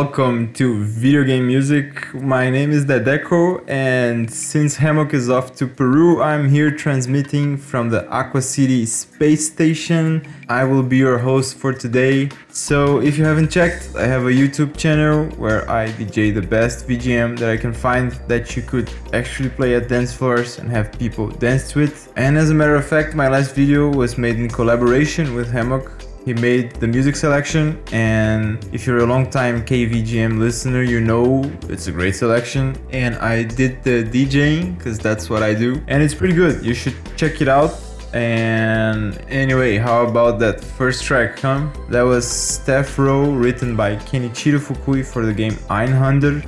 Welcome 0.00 0.52
to 0.54 0.82
Video 0.82 1.22
Game 1.22 1.46
Music. 1.46 2.12
My 2.14 2.50
name 2.50 2.72
is 2.72 2.84
Dedeco, 2.84 3.62
and 3.68 4.28
since 4.28 4.74
Hammock 4.74 5.14
is 5.14 5.30
off 5.30 5.54
to 5.58 5.68
Peru, 5.68 6.20
I'm 6.20 6.50
here 6.50 6.72
transmitting 6.72 7.56
from 7.56 7.90
the 7.90 8.04
Aqua 8.08 8.42
City 8.42 8.86
Space 8.86 9.46
Station. 9.52 10.26
I 10.48 10.64
will 10.64 10.82
be 10.82 10.96
your 10.96 11.18
host 11.18 11.58
for 11.58 11.72
today. 11.72 12.28
So, 12.48 13.00
if 13.02 13.16
you 13.16 13.24
haven't 13.24 13.50
checked, 13.52 13.94
I 13.94 14.04
have 14.08 14.24
a 14.24 14.32
YouTube 14.32 14.76
channel 14.76 15.26
where 15.36 15.70
I 15.70 15.86
DJ 15.92 16.34
the 16.34 16.42
best 16.42 16.88
VGM 16.88 17.38
that 17.38 17.50
I 17.50 17.56
can 17.56 17.72
find 17.72 18.10
that 18.26 18.56
you 18.56 18.62
could 18.62 18.90
actually 19.12 19.50
play 19.50 19.76
at 19.76 19.88
dance 19.88 20.12
floors 20.12 20.58
and 20.58 20.68
have 20.70 20.90
people 20.98 21.28
dance 21.28 21.70
to 21.70 21.78
it. 21.86 21.94
And 22.16 22.36
as 22.36 22.50
a 22.50 22.54
matter 22.54 22.74
of 22.74 22.84
fact, 22.84 23.14
my 23.14 23.28
last 23.28 23.54
video 23.54 23.88
was 23.88 24.18
made 24.18 24.40
in 24.40 24.48
collaboration 24.48 25.36
with 25.36 25.52
Hammock 25.52 26.03
he 26.24 26.32
made 26.32 26.72
the 26.76 26.86
music 26.86 27.16
selection, 27.16 27.82
and 27.92 28.64
if 28.72 28.86
you're 28.86 28.98
a 28.98 29.06
long 29.06 29.28
time 29.28 29.64
KVGM 29.64 30.38
listener, 30.38 30.82
you 30.82 31.00
know 31.00 31.42
it's 31.68 31.86
a 31.86 31.92
great 31.92 32.16
selection. 32.16 32.76
And 32.90 33.16
I 33.16 33.42
did 33.42 33.82
the 33.82 34.04
DJing 34.04 34.78
because 34.78 34.98
that's 34.98 35.28
what 35.28 35.42
I 35.42 35.52
do, 35.52 35.82
and 35.86 36.02
it's 36.02 36.14
pretty 36.14 36.34
good. 36.34 36.64
You 36.64 36.72
should 36.72 36.96
check 37.16 37.42
it 37.42 37.48
out. 37.48 37.78
And 38.14 39.20
anyway, 39.28 39.76
how 39.76 40.06
about 40.06 40.38
that 40.38 40.62
first 40.62 41.04
track, 41.04 41.40
huh? 41.40 41.68
That 41.90 42.02
was 42.02 42.26
Staff 42.26 42.98
Row, 42.98 43.30
written 43.30 43.76
by 43.76 43.96
Kenichiro 43.96 44.60
Fukui 44.60 45.04
for 45.04 45.26
the 45.26 45.34
game 45.34 45.54
Einhander. 45.68 46.40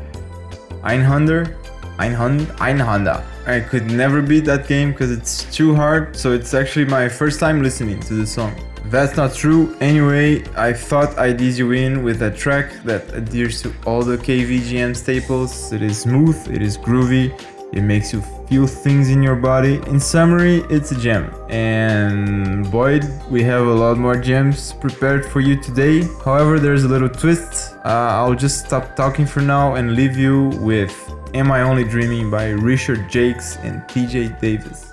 Einhander? 0.82 1.54
Einhund? 1.98 2.46
Einhander. 2.58 3.24
I 3.46 3.60
could 3.60 3.90
never 3.90 4.22
beat 4.22 4.44
that 4.46 4.68
game 4.68 4.92
because 4.92 5.10
it's 5.10 5.44
too 5.54 5.74
hard, 5.74 6.16
so 6.16 6.32
it's 6.32 6.54
actually 6.54 6.84
my 6.84 7.08
first 7.08 7.40
time 7.40 7.62
listening 7.62 8.00
to 8.00 8.14
the 8.14 8.26
song. 8.26 8.54
That's 8.90 9.16
not 9.16 9.34
true. 9.34 9.76
Anyway, 9.80 10.44
I 10.56 10.72
thought 10.72 11.18
I'd 11.18 11.40
ease 11.40 11.58
you 11.58 11.72
in 11.72 12.04
with 12.04 12.22
a 12.22 12.30
track 12.30 12.72
that 12.84 13.12
adheres 13.14 13.60
to 13.62 13.72
all 13.84 14.02
the 14.02 14.16
KVGM 14.16 14.94
staples. 14.96 15.72
It 15.72 15.82
is 15.82 16.02
smooth, 16.02 16.36
it 16.48 16.62
is 16.62 16.78
groovy, 16.78 17.34
it 17.72 17.82
makes 17.82 18.12
you 18.12 18.22
feel 18.48 18.66
things 18.66 19.10
in 19.10 19.24
your 19.24 19.34
body. 19.34 19.80
In 19.88 19.98
summary, 19.98 20.58
it's 20.70 20.92
a 20.92 21.00
gem. 21.00 21.34
And 21.48 22.70
boy, 22.70 23.00
we 23.28 23.42
have 23.42 23.66
a 23.66 23.74
lot 23.74 23.98
more 23.98 24.16
gems 24.16 24.72
prepared 24.74 25.26
for 25.26 25.40
you 25.40 25.60
today. 25.60 26.02
However, 26.24 26.60
there's 26.60 26.84
a 26.84 26.88
little 26.88 27.08
twist. 27.08 27.74
Uh, 27.84 27.88
I'll 27.88 28.36
just 28.36 28.66
stop 28.66 28.94
talking 28.94 29.26
for 29.26 29.40
now 29.40 29.74
and 29.74 29.96
leave 29.96 30.16
you 30.16 30.50
with 30.60 30.94
Am 31.34 31.50
I 31.50 31.62
Only 31.62 31.84
Dreaming 31.84 32.30
by 32.30 32.50
Richard 32.50 33.10
Jakes 33.10 33.56
and 33.56 33.82
TJ 33.88 34.40
Davis. 34.40 34.85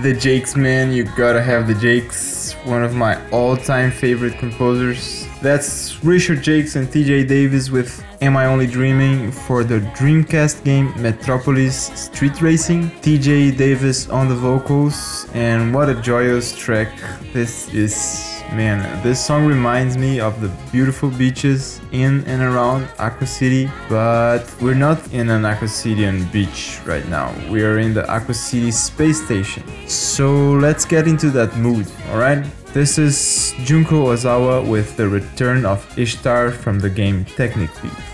The 0.00 0.14
Jakes, 0.14 0.56
man, 0.56 0.90
you 0.90 1.04
gotta 1.04 1.42
have 1.42 1.66
the 1.66 1.74
Jakes. 1.74 2.54
One 2.64 2.82
of 2.82 2.94
my 2.94 3.20
all-time 3.28 3.90
favorite 3.90 4.38
composers. 4.38 5.26
That's 5.42 6.02
Richard 6.02 6.42
Jakes 6.42 6.76
and 6.76 6.88
TJ 6.88 7.28
Davis 7.28 7.68
with 7.70 8.02
Am 8.22 8.34
I 8.34 8.46
Only 8.46 8.66
Dreaming 8.66 9.30
for 9.30 9.64
the 9.64 9.80
Dreamcast 9.94 10.64
game 10.64 10.94
Metropolis 10.96 11.90
Street 11.94 12.40
Racing. 12.40 12.90
TJ 13.02 13.58
Davis 13.58 14.08
on 14.08 14.28
the 14.28 14.34
vocals, 14.34 15.28
and 15.34 15.74
what 15.74 15.90
a 15.90 15.94
joyous 15.94 16.56
track 16.56 16.88
this 17.34 17.68
is. 17.74 18.31
Man, 18.54 19.02
this 19.02 19.18
song 19.24 19.46
reminds 19.46 19.96
me 19.96 20.20
of 20.20 20.42
the 20.42 20.48
beautiful 20.70 21.08
beaches 21.08 21.80
in 21.90 22.22
and 22.26 22.42
around 22.42 22.86
Aqua 22.98 23.26
City, 23.26 23.70
but 23.88 24.44
we're 24.60 24.74
not 24.74 25.00
in 25.10 25.30
an 25.30 25.46
Aqua 25.46 25.68
Cityan 25.68 26.30
beach 26.30 26.78
right 26.84 27.08
now. 27.08 27.34
We 27.50 27.64
are 27.64 27.78
in 27.78 27.94
the 27.94 28.06
Aqua 28.10 28.34
City 28.34 28.70
space 28.70 29.24
station. 29.24 29.62
So 29.88 30.52
let's 30.52 30.84
get 30.84 31.08
into 31.08 31.30
that 31.30 31.56
mood, 31.56 31.86
alright? 32.10 32.44
This 32.74 32.98
is 32.98 33.54
Junko 33.64 34.12
Ozawa 34.12 34.68
with 34.68 34.98
the 34.98 35.08
return 35.08 35.64
of 35.64 35.80
Ishtar 35.98 36.50
from 36.50 36.78
the 36.78 36.90
game 36.90 37.24
Technic 37.24 37.70
Beat. 37.80 38.11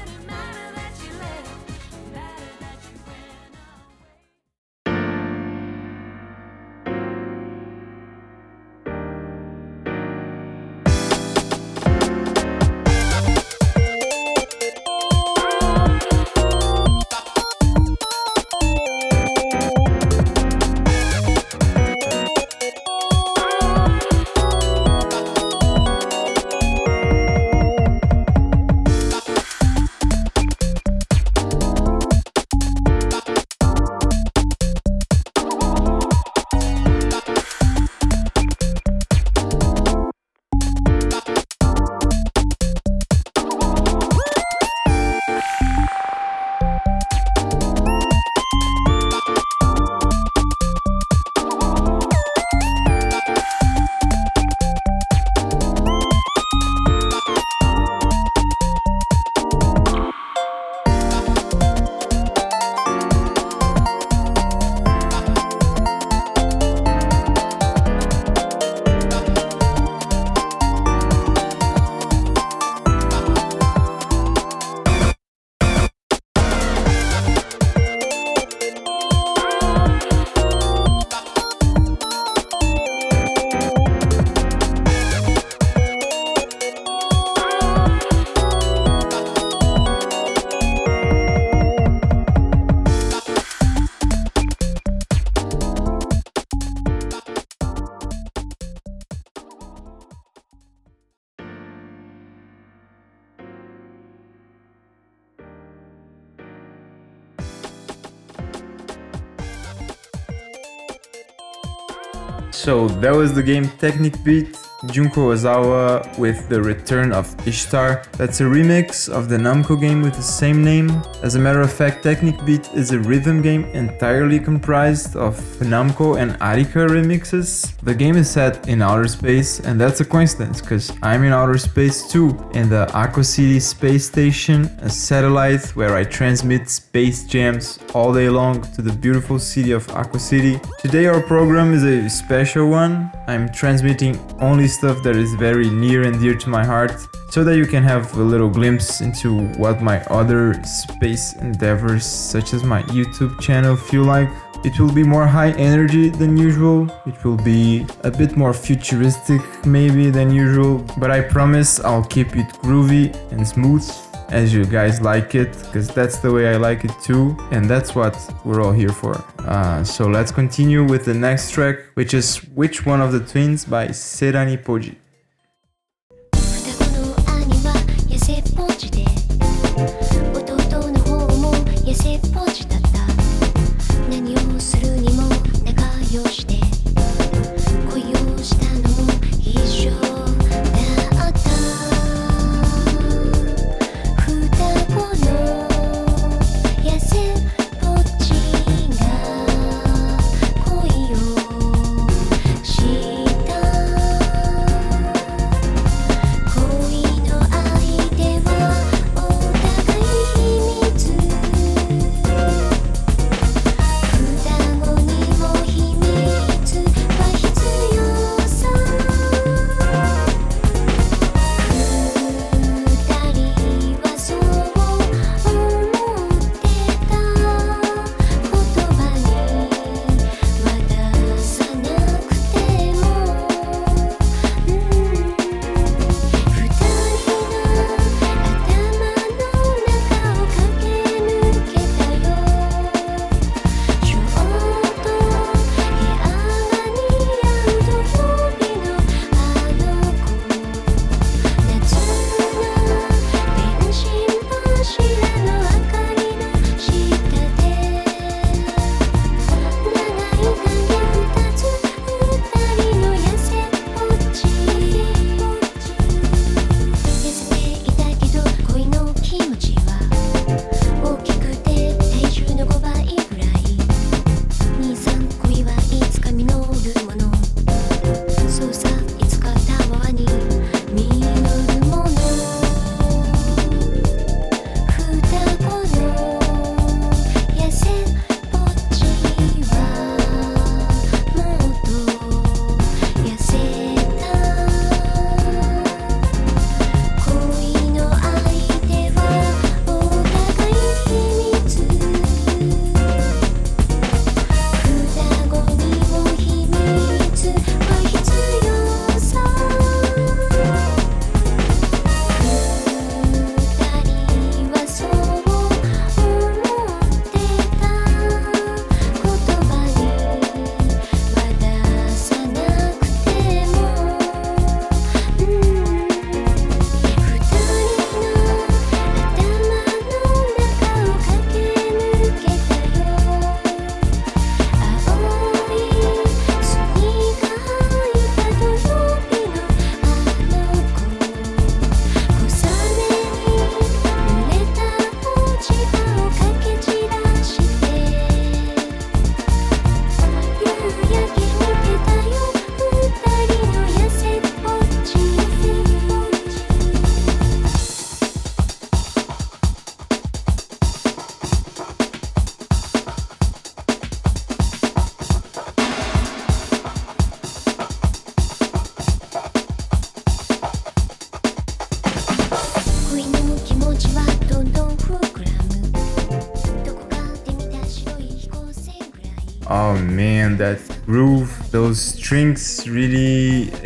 That 113.00 113.14
was 113.14 113.32
the 113.32 113.42
game 113.42 113.68
Technic 113.78 114.22
Beat. 114.24 114.67
Junko 114.86 115.32
Ozawa 115.32 116.16
with 116.18 116.48
the 116.48 116.62
return 116.62 117.10
of 117.10 117.34
Ishtar. 117.48 118.04
That's 118.12 118.40
a 118.40 118.44
remix 118.44 119.08
of 119.08 119.28
the 119.28 119.36
Namco 119.36 119.80
game 119.80 120.02
with 120.02 120.14
the 120.14 120.22
same 120.22 120.62
name. 120.62 121.02
As 121.20 121.34
a 121.34 121.38
matter 121.38 121.60
of 121.60 121.72
fact, 121.72 122.04
Technic 122.04 122.36
Beat 122.44 122.68
is 122.74 122.92
a 122.92 123.00
rhythm 123.00 123.42
game 123.42 123.64
entirely 123.74 124.38
comprised 124.38 125.16
of 125.16 125.36
Namco 125.58 126.20
and 126.20 126.34
Arika 126.34 126.88
remixes. 126.88 127.76
The 127.80 127.92
game 127.92 128.16
is 128.16 128.30
set 128.30 128.68
in 128.68 128.80
outer 128.80 129.08
space, 129.08 129.58
and 129.58 129.80
that's 129.80 130.00
a 130.00 130.04
coincidence 130.04 130.60
because 130.60 130.92
I'm 131.02 131.24
in 131.24 131.32
outer 131.32 131.58
space 131.58 132.08
too, 132.08 132.38
in 132.54 132.68
the 132.68 132.88
Aqua 132.94 133.24
City 133.24 133.58
space 133.58 134.06
station, 134.06 134.66
a 134.80 134.88
satellite 134.88 135.74
where 135.74 135.96
I 135.96 136.04
transmit 136.04 136.70
space 136.70 137.24
jams 137.24 137.80
all 137.94 138.14
day 138.14 138.28
long 138.28 138.62
to 138.74 138.82
the 138.82 138.92
beautiful 138.92 139.40
city 139.40 139.72
of 139.72 139.90
Aqua 139.90 140.20
City. 140.20 140.60
Today, 140.78 141.06
our 141.06 141.20
program 141.20 141.74
is 141.74 141.82
a 141.82 142.08
special 142.08 142.70
one. 142.70 143.10
I'm 143.26 143.48
transmitting 143.48 144.16
only 144.40 144.67
stuff 144.68 145.02
that 145.02 145.16
is 145.16 145.34
very 145.34 145.70
near 145.70 146.02
and 146.04 146.20
dear 146.20 146.34
to 146.34 146.48
my 146.48 146.64
heart 146.64 147.08
so 147.30 147.44
that 147.44 147.56
you 147.56 147.66
can 147.66 147.82
have 147.82 148.14
a 148.16 148.22
little 148.22 148.48
glimpse 148.48 149.00
into 149.00 149.48
what 149.58 149.82
my 149.82 150.02
other 150.04 150.54
space 150.64 151.34
endeavors, 151.34 152.04
such 152.04 152.54
as 152.54 152.64
my 152.64 152.82
YouTube 152.84 153.38
channel, 153.40 153.76
feel 153.76 154.04
like. 154.04 154.28
It 154.64 154.78
will 154.80 154.92
be 154.92 155.04
more 155.04 155.26
high 155.26 155.52
energy 155.52 156.08
than 156.08 156.36
usual. 156.36 156.88
It 157.06 157.24
will 157.24 157.36
be 157.36 157.86
a 158.02 158.10
bit 158.10 158.36
more 158.36 158.52
futuristic, 158.52 159.40
maybe, 159.64 160.10
than 160.10 160.32
usual. 160.32 160.84
But 160.98 161.10
I 161.10 161.20
promise 161.20 161.78
I'll 161.80 162.04
keep 162.04 162.34
it 162.34 162.48
groovy 162.62 163.14
and 163.30 163.46
smooth 163.46 163.86
as 164.30 164.52
you 164.52 164.64
guys 164.64 165.00
like 165.00 165.34
it, 165.34 165.52
because 165.64 165.88
that's 165.88 166.18
the 166.18 166.30
way 166.30 166.48
I 166.48 166.56
like 166.56 166.84
it 166.84 166.92
too, 167.02 167.36
and 167.50 167.68
that's 167.68 167.94
what 167.94 168.16
we're 168.44 168.62
all 168.62 168.72
here 168.72 168.92
for. 168.92 169.14
Uh, 169.40 169.82
so 169.82 170.06
let's 170.06 170.30
continue 170.30 170.84
with 170.84 171.04
the 171.04 171.14
next 171.14 171.52
track, 171.52 171.76
which 171.94 172.14
is 172.14 172.36
Which 172.54 172.84
One 172.84 173.00
of 173.00 173.12
the 173.12 173.20
Twins 173.20 173.64
by 173.64 173.88
Serani 173.88 174.62
Poji. 174.62 174.96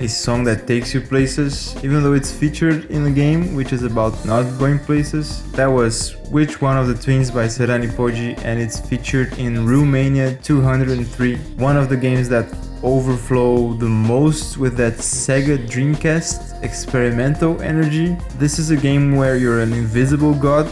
A 0.02 0.08
song 0.08 0.42
that 0.44 0.66
takes 0.66 0.92
you 0.92 1.00
places, 1.00 1.76
even 1.84 2.02
though 2.02 2.12
it's 2.12 2.32
featured 2.32 2.90
in 2.90 3.04
the 3.04 3.10
game, 3.12 3.54
which 3.54 3.72
is 3.72 3.84
about 3.84 4.12
not 4.24 4.42
going 4.58 4.80
places. 4.80 5.48
That 5.52 5.68
was 5.68 6.16
Which 6.28 6.60
One 6.60 6.76
of 6.76 6.88
the 6.88 6.94
Twins 6.94 7.30
by 7.30 7.46
Serani 7.46 7.88
Poji, 7.88 8.36
and 8.44 8.60
it's 8.60 8.80
featured 8.80 9.38
in 9.38 9.64
Roommania 9.64 10.42
203, 10.42 11.36
one 11.56 11.76
of 11.76 11.88
the 11.88 11.96
games 11.96 12.28
that 12.30 12.52
overflow 12.82 13.74
the 13.74 13.88
most 13.88 14.58
with 14.58 14.76
that 14.76 14.94
Sega 14.94 15.56
Dreamcast 15.68 16.64
experimental 16.64 17.62
energy. 17.62 18.16
This 18.38 18.58
is 18.58 18.70
a 18.70 18.76
game 18.76 19.14
where 19.14 19.36
you're 19.36 19.60
an 19.60 19.72
invisible 19.72 20.34
god 20.34 20.66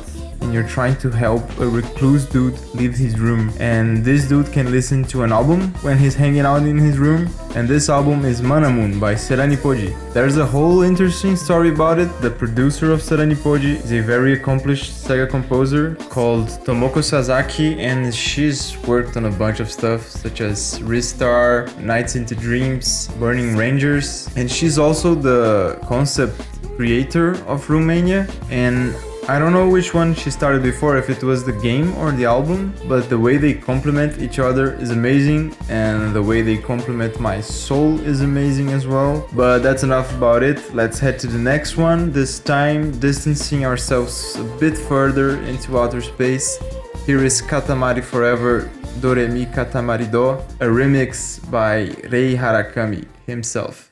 and 0.50 0.54
you're 0.56 0.68
trying 0.68 0.96
to 0.96 1.08
help 1.10 1.44
a 1.60 1.68
recluse 1.68 2.24
dude 2.26 2.58
leave 2.74 2.96
his 2.96 3.20
room. 3.20 3.52
And 3.60 4.04
this 4.04 4.26
dude 4.26 4.50
can 4.52 4.72
listen 4.72 5.04
to 5.04 5.22
an 5.22 5.30
album 5.30 5.72
when 5.84 5.96
he's 5.96 6.16
hanging 6.16 6.40
out 6.40 6.62
in 6.62 6.76
his 6.76 6.98
room. 6.98 7.28
And 7.54 7.68
this 7.68 7.88
album 7.88 8.24
is 8.24 8.40
Manamoon 8.40 8.98
by 8.98 9.14
Serani 9.14 9.56
Poji. 9.56 9.94
There's 10.12 10.38
a 10.38 10.46
whole 10.46 10.82
interesting 10.82 11.36
story 11.36 11.68
about 11.68 12.00
it. 12.00 12.10
The 12.20 12.32
producer 12.32 12.90
of 12.90 13.00
Serani 13.00 13.36
Poji 13.36 13.76
is 13.84 13.92
a 13.92 14.00
very 14.00 14.32
accomplished 14.32 14.90
Sega 14.90 15.30
composer 15.30 15.94
called 16.14 16.48
Tomoko 16.64 17.00
Sasaki, 17.00 17.78
and 17.78 18.12
she's 18.12 18.76
worked 18.88 19.16
on 19.16 19.26
a 19.26 19.30
bunch 19.30 19.60
of 19.60 19.70
stuff 19.70 20.08
such 20.08 20.40
as 20.40 20.80
Ristar, 20.80 21.72
Nights 21.78 22.16
into 22.16 22.34
Dreams, 22.34 23.06
Burning 23.20 23.56
Rangers, 23.56 24.28
and 24.34 24.50
she's 24.50 24.80
also 24.80 25.14
the 25.14 25.78
concept 25.86 26.34
creator 26.76 27.32
of 27.46 27.68
Roommania 27.68 28.28
and 28.50 28.96
I 29.28 29.38
don't 29.38 29.52
know 29.52 29.68
which 29.68 29.94
one 29.94 30.14
she 30.14 30.30
started 30.30 30.62
before, 30.62 30.96
if 30.96 31.08
it 31.08 31.22
was 31.22 31.44
the 31.44 31.52
game 31.52 31.94
or 31.98 32.10
the 32.10 32.24
album, 32.24 32.74
but 32.88 33.08
the 33.08 33.18
way 33.18 33.36
they 33.36 33.54
complement 33.54 34.20
each 34.20 34.38
other 34.38 34.74
is 34.74 34.90
amazing, 34.90 35.54
and 35.68 36.12
the 36.12 36.22
way 36.22 36.42
they 36.42 36.56
complement 36.56 37.20
my 37.20 37.40
soul 37.40 38.00
is 38.00 38.22
amazing 38.22 38.70
as 38.70 38.86
well. 38.88 39.28
But 39.32 39.60
that's 39.60 39.84
enough 39.84 40.12
about 40.16 40.42
it. 40.42 40.74
Let's 40.74 40.98
head 40.98 41.18
to 41.20 41.26
the 41.28 41.38
next 41.38 41.76
one, 41.76 42.10
this 42.10 42.40
time 42.40 42.98
distancing 42.98 43.64
ourselves 43.64 44.36
a 44.36 44.44
bit 44.58 44.76
further 44.76 45.40
into 45.42 45.78
outer 45.78 46.00
space. 46.00 46.58
Here 47.06 47.22
is 47.24 47.40
Katamari 47.40 48.02
Forever, 48.02 48.68
Doremi 49.00 49.46
Katamari 49.54 50.10
Do, 50.10 50.30
a 50.60 50.68
remix 50.68 51.38
by 51.50 51.94
Rei 52.08 52.34
Harakami 52.34 53.06
himself. 53.26 53.89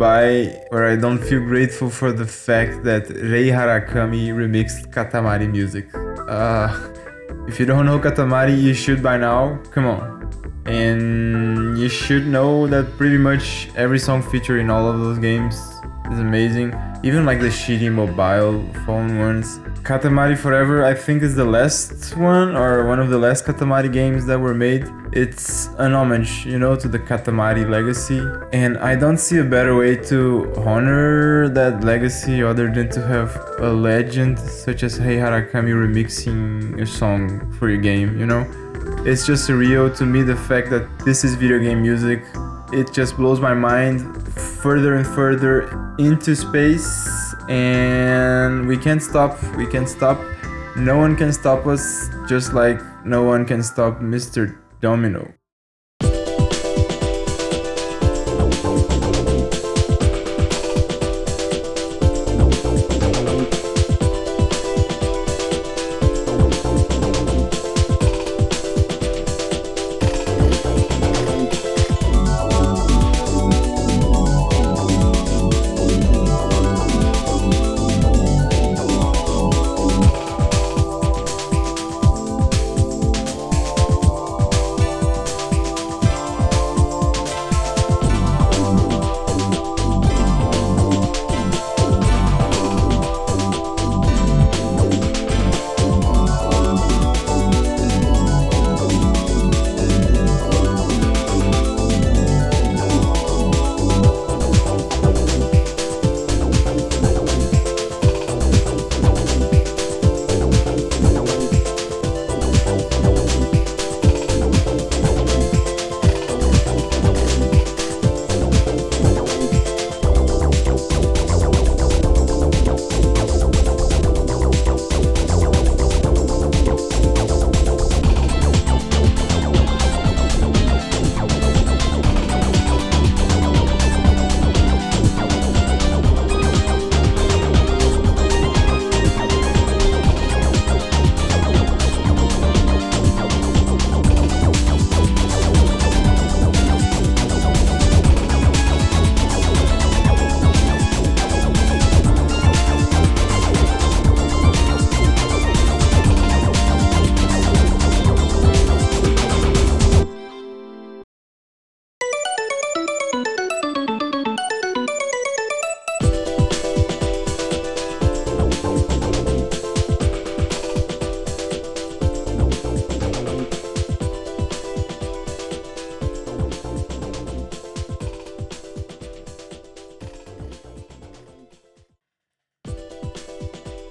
By 0.00 0.58
where 0.70 0.86
I 0.88 0.96
don't 0.96 1.18
feel 1.18 1.40
grateful 1.40 1.90
for 1.90 2.10
the 2.10 2.24
fact 2.24 2.84
that 2.84 3.10
Rei 3.10 3.48
Harakami 3.48 4.32
remixed 4.32 4.90
Katamari 4.94 5.48
music. 5.48 5.86
Uh, 6.26 6.68
if 7.46 7.60
you 7.60 7.66
don't 7.66 7.84
know 7.84 7.98
Katamari, 7.98 8.56
you 8.58 8.72
should 8.72 9.02
by 9.02 9.18
now. 9.18 9.60
Come 9.72 9.84
on. 9.84 10.02
And 10.64 11.76
you 11.78 11.90
should 11.90 12.26
know 12.26 12.66
that 12.68 12.96
pretty 12.96 13.18
much 13.18 13.68
every 13.76 13.98
song 13.98 14.22
featured 14.22 14.60
in 14.60 14.70
all 14.70 14.88
of 14.88 15.00
those 15.00 15.18
games 15.18 15.56
is 16.10 16.18
amazing. 16.18 16.68
Even 17.02 17.26
like 17.26 17.40
the 17.40 17.52
shitty 17.60 17.92
mobile 17.92 18.64
phone 18.86 19.18
ones. 19.18 19.60
Katamari 19.82 20.36
Forever, 20.36 20.84
I 20.84 20.94
think, 20.94 21.22
is 21.22 21.34
the 21.34 21.44
last 21.44 22.14
one 22.16 22.54
or 22.54 22.86
one 22.86 23.00
of 23.00 23.08
the 23.08 23.18
last 23.18 23.46
Katamari 23.46 23.90
games 23.90 24.26
that 24.26 24.38
were 24.38 24.54
made. 24.54 24.84
It's 25.12 25.68
an 25.78 25.94
homage, 25.94 26.44
you 26.44 26.58
know, 26.58 26.76
to 26.76 26.86
the 26.86 26.98
Katamari 26.98 27.68
legacy. 27.68 28.20
And 28.52 28.76
I 28.78 28.94
don't 28.94 29.16
see 29.16 29.38
a 29.38 29.44
better 29.44 29.74
way 29.74 29.96
to 30.10 30.52
honor 30.58 31.48
that 31.48 31.82
legacy 31.82 32.42
other 32.42 32.70
than 32.70 32.90
to 32.90 33.00
have 33.06 33.34
a 33.58 33.72
legend 33.72 34.38
such 34.38 34.82
as 34.82 35.00
Rei 35.00 35.16
Harakami 35.16 35.72
remixing 35.72 36.80
a 36.80 36.86
song 36.86 37.50
for 37.52 37.70
your 37.70 37.80
game, 37.80 38.18
you 38.18 38.26
know? 38.26 38.46
It's 39.06 39.26
just 39.26 39.48
surreal 39.48 39.96
to 39.96 40.04
me 40.04 40.22
the 40.22 40.36
fact 40.36 40.68
that 40.70 40.86
this 41.06 41.24
is 41.24 41.34
video 41.36 41.58
game 41.58 41.80
music. 41.80 42.22
It 42.70 42.92
just 42.92 43.16
blows 43.16 43.40
my 43.40 43.54
mind 43.54 44.00
further 44.34 44.96
and 44.96 45.06
further 45.06 45.94
into 45.98 46.36
space 46.36 47.29
and 47.50 48.66
we 48.66 48.76
can't 48.76 49.02
stop 49.02 49.36
we 49.56 49.66
can't 49.66 49.88
stop. 49.88 50.18
No 50.76 50.96
one 50.96 51.16
can 51.16 51.32
stop 51.32 51.66
us 51.66 52.08
just 52.28 52.54
like 52.54 52.80
no 53.04 53.24
one 53.24 53.44
can 53.44 53.62
stop 53.62 53.98
mr 53.98 54.56
domino 54.80 55.26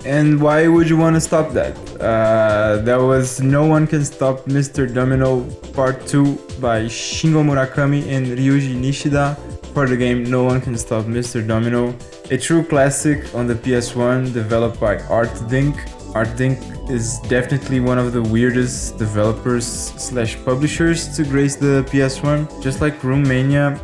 And 0.09 0.41
why 0.41 0.67
would 0.67 0.89
you 0.89 0.97
want 0.97 1.15
to 1.17 1.21
stop 1.21 1.51
that? 1.51 1.77
Uh, 2.01 2.77
that 2.77 2.97
was 2.97 3.41
No 3.41 3.67
One 3.67 3.85
Can 3.85 4.03
Stop 4.03 4.45
Mr. 4.45 4.91
Domino 4.91 5.43
Part 5.73 6.07
2 6.07 6.33
by 6.59 6.85
Shingo 6.85 7.43
Murakami 7.45 8.07
and 8.07 8.25
Ryuji 8.25 8.73
Nishida 8.73 9.37
for 9.71 9.87
the 9.87 9.95
game 9.95 10.23
No 10.23 10.45
One 10.45 10.61
Can 10.61 10.75
Stop 10.79 11.05
Mr. 11.05 11.47
Domino. 11.47 11.93
A 12.31 12.37
true 12.39 12.63
classic 12.63 13.35
on 13.35 13.45
the 13.45 13.53
PS1 13.53 14.33
developed 14.33 14.79
by 14.79 14.97
Artdink. 15.13 15.75
Artdink 16.15 16.57
is 16.89 17.19
definitely 17.29 17.79
one 17.79 17.99
of 17.99 18.11
the 18.11 18.23
weirdest 18.23 18.97
developers 18.97 19.67
slash 19.67 20.43
publishers 20.43 21.15
to 21.17 21.23
grace 21.23 21.55
the 21.55 21.85
PS1. 21.91 22.63
Just 22.63 22.81
like 22.81 22.99
Roommania, 23.01 23.77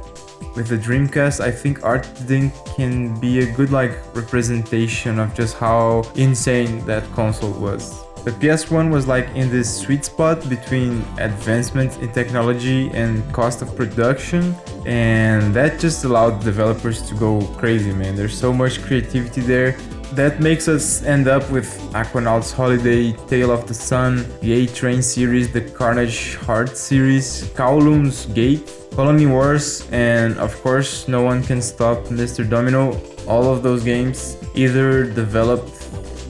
with 0.56 0.68
the 0.68 0.78
Dreamcast, 0.78 1.42
I 1.42 1.52
think 1.52 1.84
Art 1.84 2.06
Artdink 2.06 2.54
can 2.76 3.20
be 3.20 3.40
a 3.40 3.52
good 3.54 3.72
like 3.72 3.94
representation 4.16 5.20
of 5.20 5.34
just 5.36 5.58
how 5.58 6.04
insane 6.16 6.86
that 6.86 7.04
console 7.12 7.52
was. 7.52 8.04
The 8.24 8.32
PS1 8.32 8.90
was 8.92 9.08
like 9.08 9.28
in 9.36 9.52
this 9.52 9.70
sweet 9.82 10.04
spot 10.04 10.50
between 10.50 11.06
advancement 11.20 12.00
in 12.00 12.12
technology 12.12 12.90
and 12.90 13.22
cost 13.32 13.62
of 13.62 13.76
production, 13.76 14.56
and 14.86 15.54
that 15.54 15.80
just 15.80 16.06
allowed 16.06 16.44
developers 16.44 17.04
to 17.04 17.14
go 17.16 17.42
crazy, 17.58 17.94
man. 17.94 18.16
There's 18.16 18.36
so 18.36 18.52
much 18.52 18.82
creativity 18.82 19.42
there. 19.42 19.78
That 20.16 20.40
makes 20.40 20.70
us 20.70 21.04
end 21.04 21.28
up 21.28 21.44
with 21.52 21.68
Aquanauts 21.92 22.54
Holiday, 22.54 23.12
Tail 23.28 23.52
of 23.52 23.68
the 23.68 23.74
Sun, 23.74 24.26
the 24.40 24.54
A 24.54 24.66
Train 24.66 25.02
series, 25.02 25.52
the 25.52 25.60
Carnage 25.60 26.36
Heart 26.36 26.78
series, 26.78 27.50
Kowloon's 27.54 28.26
Gate, 28.28 28.72
Colony 28.96 29.26
Wars, 29.26 29.86
and 29.92 30.38
of 30.38 30.56
course, 30.62 31.10
No 31.10 31.24
One 31.24 31.44
Can 31.44 31.62
Stop 31.62 31.98
Mr. 32.06 32.50
Domino. 32.50 32.98
All 33.28 33.52
of 33.52 33.62
those 33.62 33.84
games 33.84 34.38
either 34.56 35.04
developed 35.04 35.86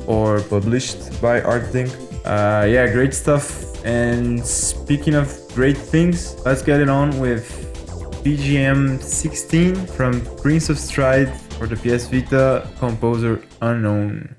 or 0.08 0.42
published 0.42 1.22
by 1.22 1.42
Artdink. 1.42 1.94
Uh, 2.26 2.66
yeah, 2.66 2.92
great 2.92 3.14
stuff. 3.14 3.86
And 3.86 4.44
speaking 4.44 5.14
of 5.14 5.32
great 5.54 5.78
things, 5.78 6.44
let's 6.44 6.64
get 6.64 6.82
it 6.82 6.90
on 6.90 7.20
with 7.20 7.46
BGM 8.24 9.00
16 9.00 9.86
from 9.86 10.26
Prince 10.38 10.72
of 10.72 10.80
Stride 10.80 11.32
for 11.58 11.68
the 11.68 11.76
PS 11.76 12.08
Vita, 12.08 12.68
composer 12.80 13.42
unknown. 13.62 14.36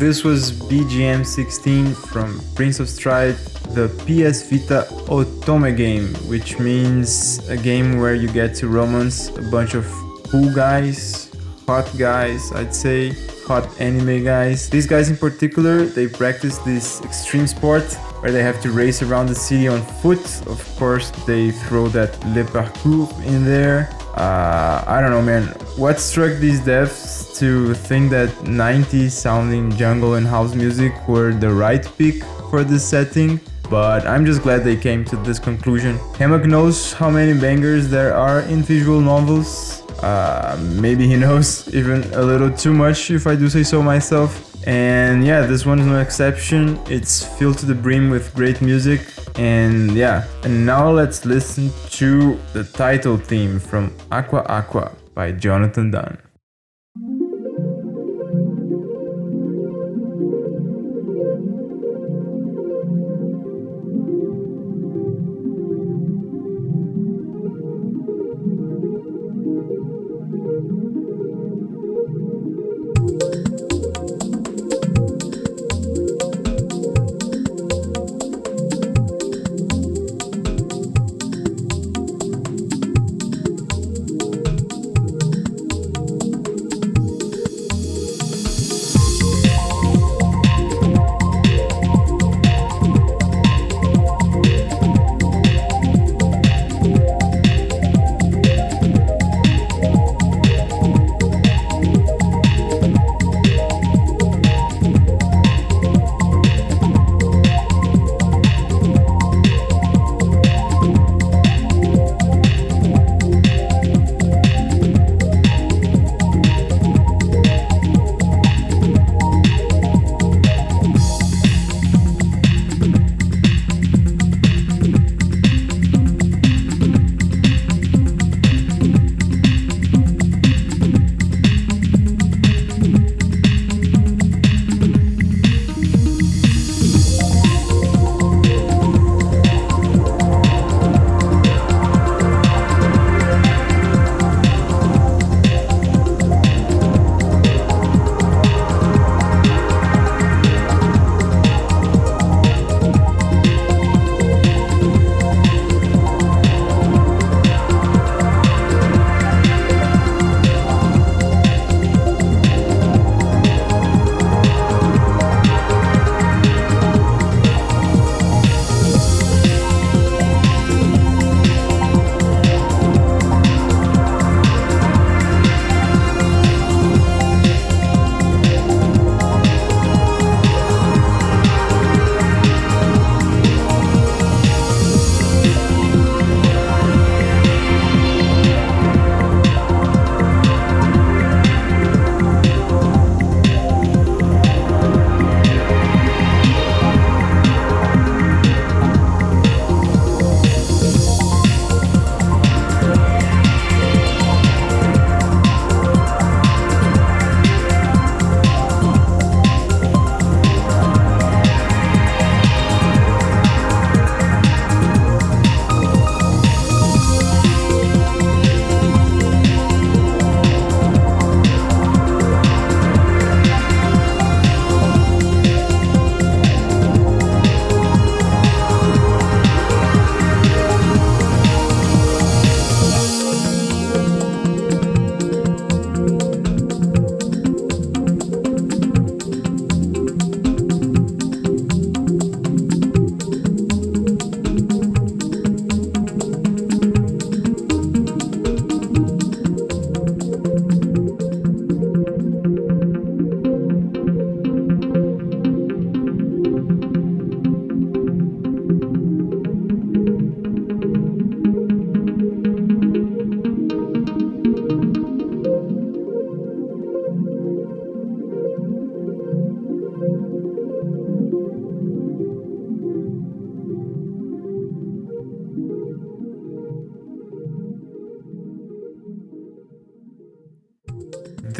This 0.00 0.24
was 0.24 0.50
BGM 0.50 1.26
16 1.26 1.92
from 1.92 2.40
Prince 2.54 2.80
of 2.80 2.88
Stride, 2.88 3.36
the 3.76 3.86
PS 4.06 4.48
Vita 4.48 4.86
Otome 5.12 5.76
game, 5.76 6.14
which 6.26 6.58
means 6.58 7.46
a 7.50 7.56
game 7.56 7.98
where 8.00 8.14
you 8.14 8.26
get 8.32 8.54
to 8.56 8.68
romance 8.68 9.28
a 9.36 9.42
bunch 9.50 9.74
of 9.74 9.84
cool 10.30 10.50
guys, 10.54 11.30
hot 11.66 11.86
guys, 11.98 12.50
I'd 12.52 12.74
say, 12.74 13.10
hot 13.46 13.68
anime 13.78 14.24
guys. 14.24 14.70
These 14.70 14.86
guys 14.86 15.10
in 15.10 15.18
particular, 15.18 15.84
they 15.84 16.06
practice 16.08 16.56
this 16.58 17.02
extreme 17.02 17.46
sport 17.46 17.84
where 18.20 18.32
they 18.32 18.42
have 18.42 18.58
to 18.62 18.70
race 18.70 19.02
around 19.02 19.26
the 19.26 19.34
city 19.34 19.68
on 19.68 19.82
foot. 20.00 20.24
Of 20.46 20.64
course, 20.78 21.10
they 21.26 21.50
throw 21.50 21.88
that 21.88 22.18
le 22.34 22.44
parcours 22.44 23.12
in 23.26 23.44
there. 23.44 23.90
Uh, 24.16 24.82
I 24.86 25.02
don't 25.02 25.10
know, 25.10 25.22
man. 25.22 25.48
What 25.76 26.00
struck 26.00 26.38
these 26.38 26.60
devs 26.60 26.99
to 27.40 27.74
think 27.74 28.10
that 28.10 28.28
90s 28.44 29.10
sounding 29.10 29.74
jungle 29.76 30.14
and 30.14 30.26
house 30.26 30.54
music 30.54 30.92
were 31.08 31.32
the 31.32 31.50
right 31.50 31.84
pick 31.96 32.22
for 32.50 32.62
this 32.62 32.86
setting? 32.86 33.40
But 33.70 34.06
I'm 34.06 34.26
just 34.26 34.42
glad 34.42 34.62
they 34.62 34.76
came 34.76 35.04
to 35.06 35.16
this 35.16 35.38
conclusion. 35.38 35.98
Hammock 36.18 36.44
knows 36.44 36.92
how 36.92 37.08
many 37.08 37.38
bangers 37.38 37.88
there 37.88 38.14
are 38.14 38.40
in 38.42 38.62
visual 38.62 39.00
novels. 39.00 39.82
Uh, 40.02 40.58
maybe 40.74 41.06
he 41.06 41.16
knows 41.16 41.72
even 41.74 42.02
a 42.12 42.22
little 42.22 42.50
too 42.50 42.74
much, 42.74 43.10
if 43.10 43.26
I 43.26 43.36
do 43.36 43.48
say 43.48 43.62
so 43.62 43.82
myself. 43.82 44.30
And 44.66 45.24
yeah, 45.24 45.46
this 45.46 45.64
one 45.64 45.78
is 45.78 45.86
no 45.86 46.00
exception. 46.00 46.78
It's 46.86 47.24
filled 47.38 47.58
to 47.58 47.66
the 47.66 47.74
brim 47.74 48.10
with 48.10 48.34
great 48.34 48.60
music. 48.60 49.00
And 49.36 49.92
yeah, 49.92 50.26
and 50.44 50.66
now 50.66 50.90
let's 50.90 51.24
listen 51.24 51.70
to 51.90 52.38
the 52.52 52.64
title 52.64 53.16
theme 53.16 53.58
from 53.58 53.96
Aqua 54.12 54.44
Aqua 54.48 54.92
by 55.14 55.32
Jonathan 55.32 55.90
Dunn. 55.90 56.18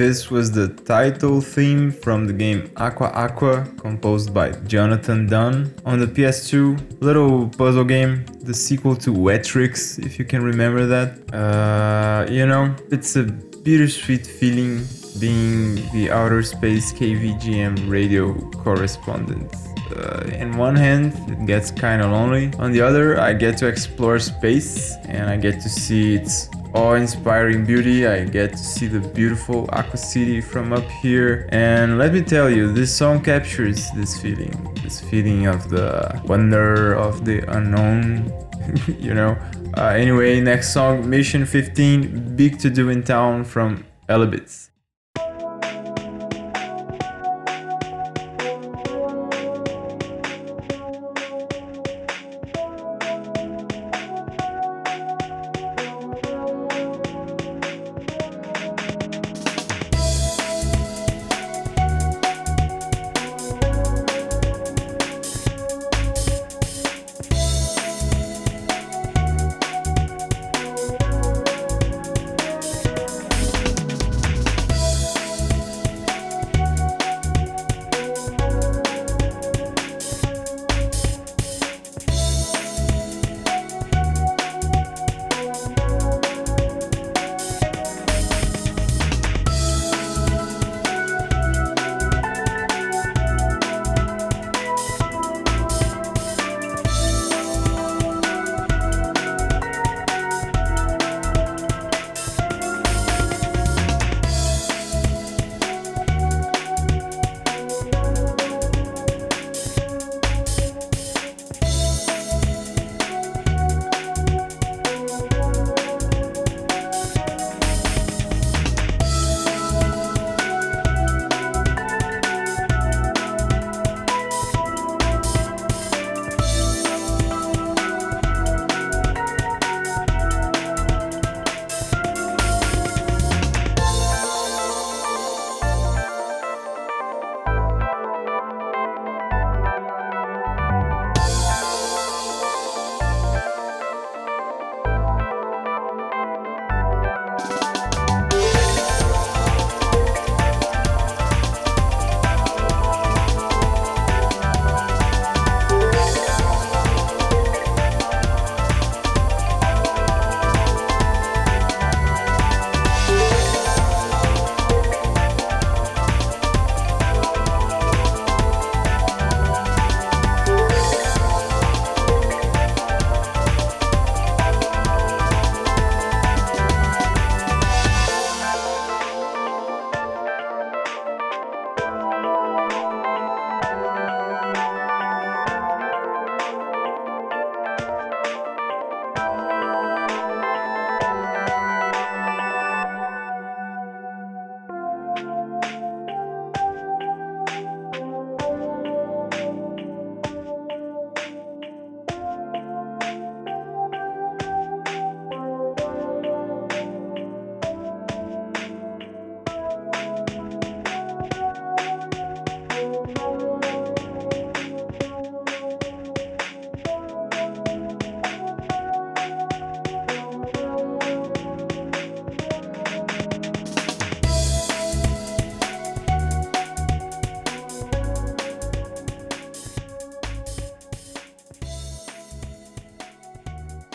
This 0.01 0.31
was 0.31 0.51
the 0.51 0.69
title 0.69 1.43
theme 1.43 1.93
from 1.93 2.27
the 2.27 2.33
game 2.33 2.71
Aqua 2.79 3.09
Aqua, 3.09 3.67
composed 3.77 4.33
by 4.33 4.51
Jonathan 4.67 5.27
Dunn 5.27 5.75
on 5.85 5.99
the 5.99 6.07
PS2. 6.07 7.03
Little 7.03 7.51
puzzle 7.51 7.85
game, 7.85 8.25
the 8.41 8.55
sequel 8.55 8.97
to 8.97 9.13
Wetrix, 9.13 10.03
if 10.03 10.19
you 10.19 10.25
can 10.25 10.43
remember 10.43 10.87
that. 10.87 11.11
Uh, 11.35 12.25
you 12.33 12.47
know, 12.47 12.75
it's 12.91 13.15
a 13.17 13.25
bittersweet 13.25 14.27
feeling 14.27 14.87
being 15.21 15.75
the 15.93 16.11
outer 16.11 16.43
space 16.43 16.95
KVGM 16.95 17.91
radio 17.91 18.33
correspondent. 18.63 19.55
Uh, 19.95 20.23
in 20.33 20.57
one 20.57 20.77
hand, 20.77 21.13
it 21.29 21.45
gets 21.45 21.71
kind 21.71 22.01
of 22.01 22.11
lonely. 22.11 22.51
On 22.59 22.73
the 22.73 22.81
other, 22.81 23.21
I 23.21 23.35
get 23.35 23.59
to 23.59 23.67
explore 23.67 24.19
space 24.19 24.95
and 25.05 25.29
I 25.29 25.37
get 25.37 25.61
to 25.61 25.69
see 25.69 26.15
its 26.15 26.49
awe-inspiring 26.75 27.65
beauty. 27.65 28.07
I 28.07 28.25
get 28.25 28.53
to 28.53 28.59
see 28.59 28.87
the 28.87 29.01
beautiful 29.01 29.69
Aqua 29.73 29.97
City 29.97 30.41
from 30.41 30.73
up 30.73 30.89
here. 31.03 31.49
And 31.51 31.99
let 31.99 32.13
me 32.13 32.23
tell 32.23 32.49
you, 32.49 32.73
this 32.73 32.95
song 32.95 33.23
captures 33.23 33.91
this 33.93 34.21
feeling. 34.21 34.53
This 34.83 35.01
feeling 35.01 35.47
of 35.47 35.69
the 35.69 36.21
wonder 36.25 36.95
of 36.95 37.25
the 37.25 37.39
unknown, 37.57 38.33
you 38.99 39.15
know. 39.15 39.37
Uh, 39.77 39.89
anyway, 39.89 40.41
next 40.41 40.73
song, 40.73 41.09
Mission 41.09 41.45
15, 41.45 42.37
Big 42.37 42.59
To 42.61 42.71
Do 42.71 42.89
in 42.89 43.03
Town 43.03 43.45
from 43.45 43.85
Elebits. 44.09 44.70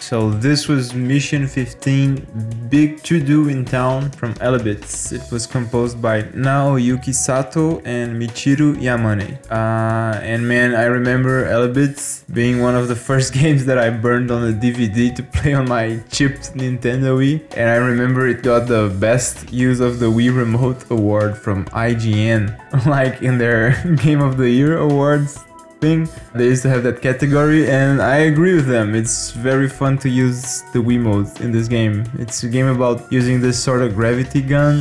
So 0.05 0.29
this 0.29 0.67
was 0.67 0.93
Mission 0.93 1.47
15, 1.47 2.67
Big 2.69 3.01
To 3.01 3.19
Do 3.19 3.49
in 3.49 3.65
Town 3.65 4.11
from 4.11 4.35
Elebits. 4.35 5.11
It 5.11 5.31
was 5.31 5.47
composed 5.47 5.99
by 5.99 6.21
Naoyuki 6.21 7.11
Sato 7.11 7.79
and 7.79 8.21
Michiru 8.21 8.75
Yamane. 8.75 9.39
Uh, 9.49 10.19
and 10.21 10.47
man, 10.47 10.75
I 10.75 10.83
remember 10.83 11.45
Elebits 11.47 12.23
being 12.31 12.61
one 12.61 12.75
of 12.75 12.87
the 12.87 12.95
first 13.07 13.33
games 13.33 13.65
that 13.65 13.79
I 13.79 13.89
burned 13.89 14.29
on 14.29 14.47
a 14.47 14.53
DVD 14.53 15.13
to 15.15 15.23
play 15.23 15.55
on 15.55 15.67
my 15.67 16.03
chipped 16.11 16.53
Nintendo 16.53 17.17
Wii. 17.17 17.41
And 17.57 17.67
I 17.67 17.77
remember 17.77 18.27
it 18.27 18.43
got 18.43 18.67
the 18.67 18.95
best 18.99 19.51
use 19.51 19.79
of 19.79 19.97
the 19.97 20.11
Wii 20.11 20.37
Remote 20.37 20.85
Award 20.91 21.35
from 21.35 21.65
IGN, 21.69 22.85
like 22.85 23.23
in 23.23 23.39
their 23.39 23.71
Game 24.03 24.21
of 24.21 24.37
the 24.37 24.51
Year 24.51 24.77
awards 24.77 25.43
thing. 25.85 25.99
They 26.37 26.47
used 26.53 26.63
to 26.67 26.69
have 26.73 26.83
that 26.87 26.97
category, 27.09 27.61
and 27.81 28.01
I 28.01 28.17
agree 28.31 28.55
with 28.59 28.69
them. 28.75 28.87
It's 29.01 29.31
very 29.49 29.69
fun 29.79 29.93
to 30.03 30.09
use 30.09 30.41
the 30.73 30.79
Wii 30.79 30.99
Wiimote 30.99 31.41
in 31.45 31.49
this 31.55 31.67
game. 31.77 31.97
It's 32.23 32.37
a 32.49 32.49
game 32.57 32.69
about 32.77 32.97
using 33.19 33.35
this 33.45 33.57
sort 33.67 33.81
of 33.85 33.89
gravity 33.99 34.41
gun 34.55 34.75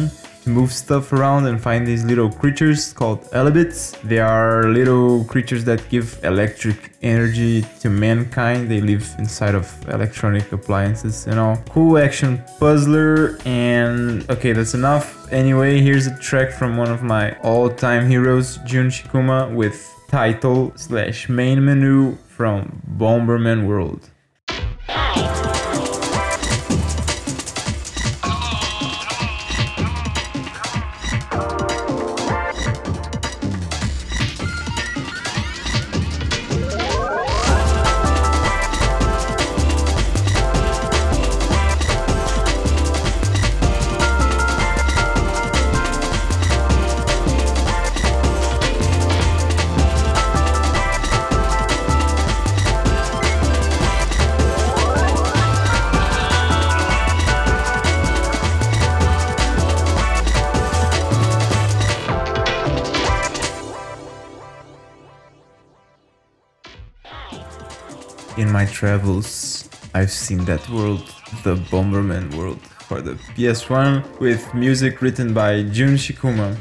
move 0.46 0.72
stuff 0.72 1.12
around 1.12 1.46
and 1.46 1.60
find 1.60 1.86
these 1.86 2.04
little 2.04 2.30
creatures 2.30 2.92
called 2.92 3.22
Elebits. 3.32 4.00
They 4.02 4.18
are 4.18 4.68
little 4.68 5.24
creatures 5.24 5.64
that 5.64 5.88
give 5.88 6.18
electric 6.22 6.92
energy 7.02 7.64
to 7.80 7.90
mankind. 7.90 8.70
They 8.70 8.80
live 8.80 9.08
inside 9.18 9.54
of 9.54 9.70
electronic 9.88 10.52
appliances, 10.52 11.26
you 11.26 11.34
know. 11.34 11.56
Cool 11.70 11.98
action 11.98 12.42
puzzler, 12.58 13.38
and 13.44 14.28
okay, 14.30 14.52
that's 14.52 14.74
enough. 14.74 15.32
Anyway, 15.32 15.80
here's 15.80 16.06
a 16.06 16.18
track 16.18 16.50
from 16.52 16.76
one 16.76 16.90
of 16.90 17.02
my 17.02 17.32
all-time 17.40 18.08
heroes, 18.08 18.58
Jun 18.64 18.88
Chikuma, 18.88 19.54
with 19.54 19.90
title 20.08 20.72
slash 20.76 21.28
main 21.28 21.64
menu 21.64 22.16
from 22.28 22.82
Bomberman 22.98 23.66
World. 23.66 24.10
My 68.64 68.70
travels, 68.70 69.68
I've 69.92 70.10
seen 70.10 70.42
that 70.46 70.66
world, 70.70 71.04
the 71.42 71.56
Bomberman 71.70 72.34
world, 72.34 72.62
for 72.88 73.02
the 73.02 73.12
PS1 73.36 74.18
with 74.20 74.42
music 74.54 75.02
written 75.02 75.34
by 75.34 75.64
Jun 75.64 75.96
Chikuma. 76.04 76.56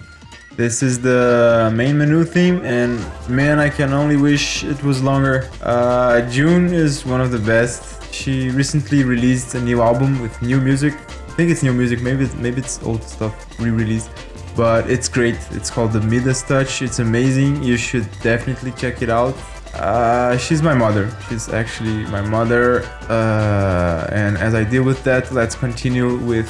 This 0.58 0.84
is 0.84 0.99
the 0.99 1.72
main 1.74 1.97
menu 1.97 2.26
theme, 2.26 2.60
and 2.66 2.99
man, 3.30 3.58
I 3.58 3.70
can 3.70 3.93
only 3.93 4.18
wish 4.18 4.66
it 4.66 4.84
was 4.84 5.01
longer. 5.01 5.49
Uh, 5.62 6.30
Jun 6.30 6.74
is 6.74 7.06
one 7.06 7.22
of 7.22 7.32
the 7.32 7.39
best. 7.39 8.14
She 8.14 8.49
recently 8.49 9.06
released 9.06 9.56
a 9.56 9.62
new 9.62 9.82
album 9.82 10.22
with 10.22 10.34
new 10.41 10.60
music. 10.60 10.93
I 11.30 11.32
think 11.38 11.51
it's 11.51 11.64
new 11.64 11.74
music, 11.74 12.01
maybe 12.01 12.26
it's, 12.26 12.36
maybe 12.36 12.60
it's 12.60 12.84
old 12.84 13.01
stuff 13.06 13.34
re-released, 13.62 14.12
but 14.58 14.91
it's 14.91 15.08
great. 15.08 15.38
It's 15.51 15.70
called 15.70 15.93
the 15.93 16.01
Midas 16.01 16.41
Touch. 16.41 16.82
It's 16.82 16.99
amazing. 16.99 17.64
You 17.64 17.78
should 17.78 18.08
definitely 18.22 18.72
check 18.72 19.01
it 19.01 19.10
out. 19.10 19.36
Uh, 19.74 20.38
she's 20.38 20.61
my 20.61 20.74
mother. 20.74 21.09
She's 21.28 21.49
actually 21.49 22.05
my 22.05 22.21
mother. 22.21 22.84
Uh, 23.09 24.07
and 24.11 24.38
as 24.38 24.53
I 24.53 24.63
deal 24.63 24.84
with 24.84 25.03
that, 25.03 25.32
let's 25.32 25.55
continue 25.55 26.17
with 26.17 26.47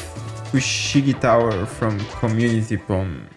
Fushigi 0.51 1.19
Tower 1.19 1.65
from 1.65 1.99
Community 2.19 2.77
Pom. 2.77 3.27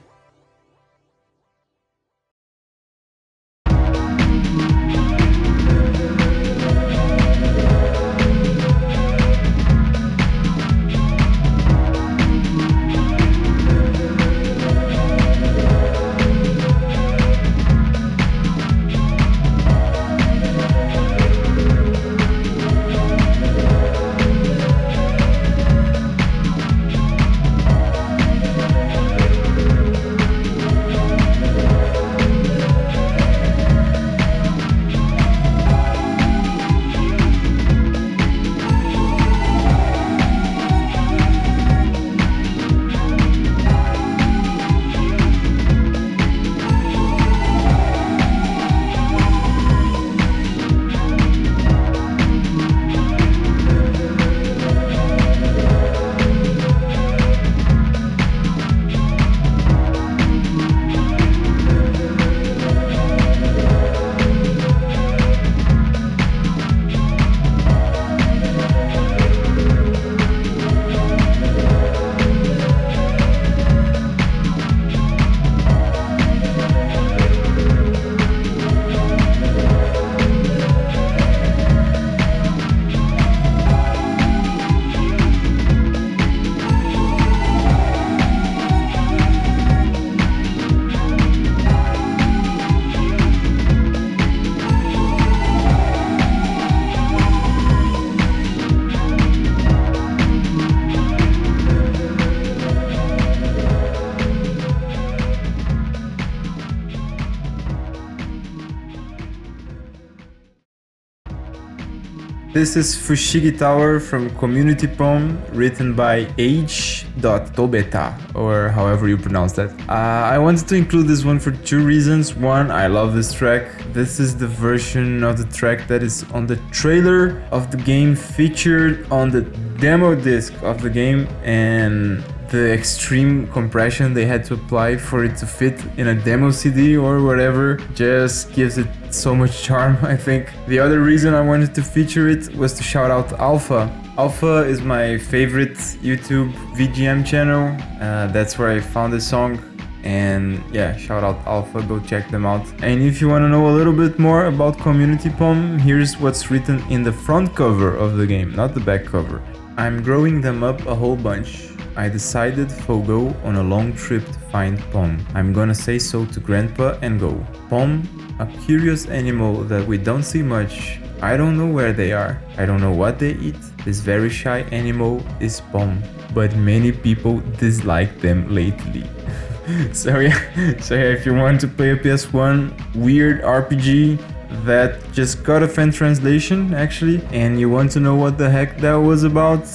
This 112.66 112.76
is 112.76 112.96
Fushigi 112.96 113.56
Tower 113.56 114.00
from 114.00 114.28
Community 114.38 114.88
Pom, 114.88 115.40
written 115.52 115.94
by 115.94 116.26
H.Tobeta, 116.36 118.34
or 118.34 118.70
however 118.70 119.06
you 119.06 119.16
pronounce 119.16 119.52
that. 119.52 119.70
Uh, 119.88 119.92
I 119.92 120.36
wanted 120.38 120.66
to 120.66 120.74
include 120.74 121.06
this 121.06 121.24
one 121.24 121.38
for 121.38 121.52
two 121.52 121.84
reasons. 121.84 122.34
One, 122.34 122.72
I 122.72 122.88
love 122.88 123.14
this 123.14 123.32
track. 123.32 123.68
This 123.92 124.18
is 124.18 124.36
the 124.36 124.48
version 124.48 125.22
of 125.22 125.38
the 125.38 125.44
track 125.56 125.86
that 125.86 126.02
is 126.02 126.24
on 126.32 126.48
the 126.48 126.56
trailer 126.72 127.40
of 127.52 127.70
the 127.70 127.76
game 127.76 128.16
featured 128.16 129.08
on 129.12 129.30
the 129.30 129.42
demo 129.78 130.16
disc 130.16 130.52
of 130.64 130.82
the 130.82 130.90
game, 130.90 131.28
and 131.44 132.24
the 132.50 132.72
extreme 132.72 133.46
compression 133.48 134.14
they 134.14 134.26
had 134.26 134.44
to 134.44 134.54
apply 134.54 134.96
for 134.96 135.24
it 135.24 135.36
to 135.38 135.46
fit 135.46 135.82
in 135.96 136.08
a 136.08 136.14
demo 136.14 136.50
CD 136.50 136.96
or 136.96 137.22
whatever 137.22 137.76
just 137.94 138.52
gives 138.52 138.78
it 138.78 138.88
so 139.10 139.34
much 139.34 139.62
charm, 139.62 139.96
I 140.02 140.16
think. 140.16 140.50
The 140.66 140.78
other 140.78 141.00
reason 141.00 141.34
I 141.34 141.40
wanted 141.40 141.74
to 141.74 141.82
feature 141.82 142.28
it 142.28 142.54
was 142.54 142.72
to 142.74 142.82
shout 142.82 143.10
out 143.10 143.32
Alpha. 143.40 143.90
Alpha 144.18 144.64
is 144.64 144.80
my 144.80 145.18
favorite 145.18 145.76
YouTube 146.08 146.52
VGM 146.76 147.26
channel. 147.26 147.76
Uh, 148.00 148.28
that's 148.28 148.58
where 148.58 148.70
I 148.70 148.80
found 148.80 149.12
the 149.12 149.20
song. 149.20 149.58
And 150.04 150.62
yeah, 150.72 150.96
shout 150.96 151.24
out 151.24 151.44
Alpha, 151.46 151.82
go 151.82 151.98
check 151.98 152.30
them 152.30 152.46
out. 152.46 152.64
And 152.80 153.02
if 153.02 153.20
you 153.20 153.28
want 153.28 153.42
to 153.42 153.48
know 153.48 153.68
a 153.68 153.74
little 153.74 153.92
bit 153.92 154.18
more 154.18 154.46
about 154.46 154.78
Community 154.78 155.30
Pom, 155.30 155.78
here's 155.80 156.16
what's 156.18 156.50
written 156.50 156.80
in 156.90 157.02
the 157.02 157.12
front 157.12 157.56
cover 157.56 157.94
of 157.94 158.16
the 158.16 158.26
game, 158.26 158.54
not 158.54 158.72
the 158.72 158.80
back 158.80 159.04
cover. 159.04 159.42
I'm 159.76 160.02
growing 160.02 160.40
them 160.40 160.62
up 160.62 160.86
a 160.86 160.94
whole 160.94 161.16
bunch. 161.16 161.75
I 161.96 162.10
decided 162.10 162.68
to 162.68 163.02
go 163.04 163.34
on 163.42 163.56
a 163.56 163.62
long 163.62 163.94
trip 163.94 164.24
to 164.26 164.38
find 164.52 164.78
Pom. 164.92 165.24
I'm 165.34 165.54
gonna 165.54 165.74
say 165.74 165.98
so 165.98 166.26
to 166.26 166.40
Grandpa 166.40 166.98
and 167.00 167.18
go. 167.18 167.42
Pom, 167.70 168.06
a 168.38 168.46
curious 168.66 169.06
animal 169.06 169.64
that 169.64 169.86
we 169.86 169.96
don't 169.96 170.22
see 170.22 170.42
much. 170.42 171.00
I 171.22 171.38
don't 171.38 171.56
know 171.56 171.66
where 171.66 171.94
they 171.94 172.12
are. 172.12 172.38
I 172.58 172.66
don't 172.66 172.82
know 172.82 172.92
what 172.92 173.18
they 173.18 173.32
eat. 173.36 173.56
This 173.86 174.00
very 174.00 174.28
shy 174.28 174.60
animal 174.72 175.22
is 175.40 175.62
Pom, 175.72 176.02
but 176.34 176.54
many 176.56 176.92
people 176.92 177.40
dislike 177.58 178.20
them 178.20 178.54
lately. 178.54 179.04
so 179.92 180.18
yeah, 180.18 180.38
so 180.80 180.94
yeah, 180.96 181.16
if 181.16 181.24
you 181.24 181.34
want 181.34 181.62
to 181.62 181.68
play 181.68 181.92
a 181.92 181.96
PS1 181.96 182.94
weird 182.94 183.40
RPG 183.42 184.18
that 184.66 185.00
just 185.12 185.42
got 185.44 185.62
a 185.62 185.68
fan 185.68 185.90
translation 185.90 186.74
actually, 186.74 187.24
and 187.32 187.58
you 187.58 187.70
want 187.70 187.90
to 187.92 188.00
know 188.00 188.16
what 188.16 188.36
the 188.36 188.50
heck 188.50 188.76
that 188.78 188.96
was 188.96 189.24
about, 189.24 189.66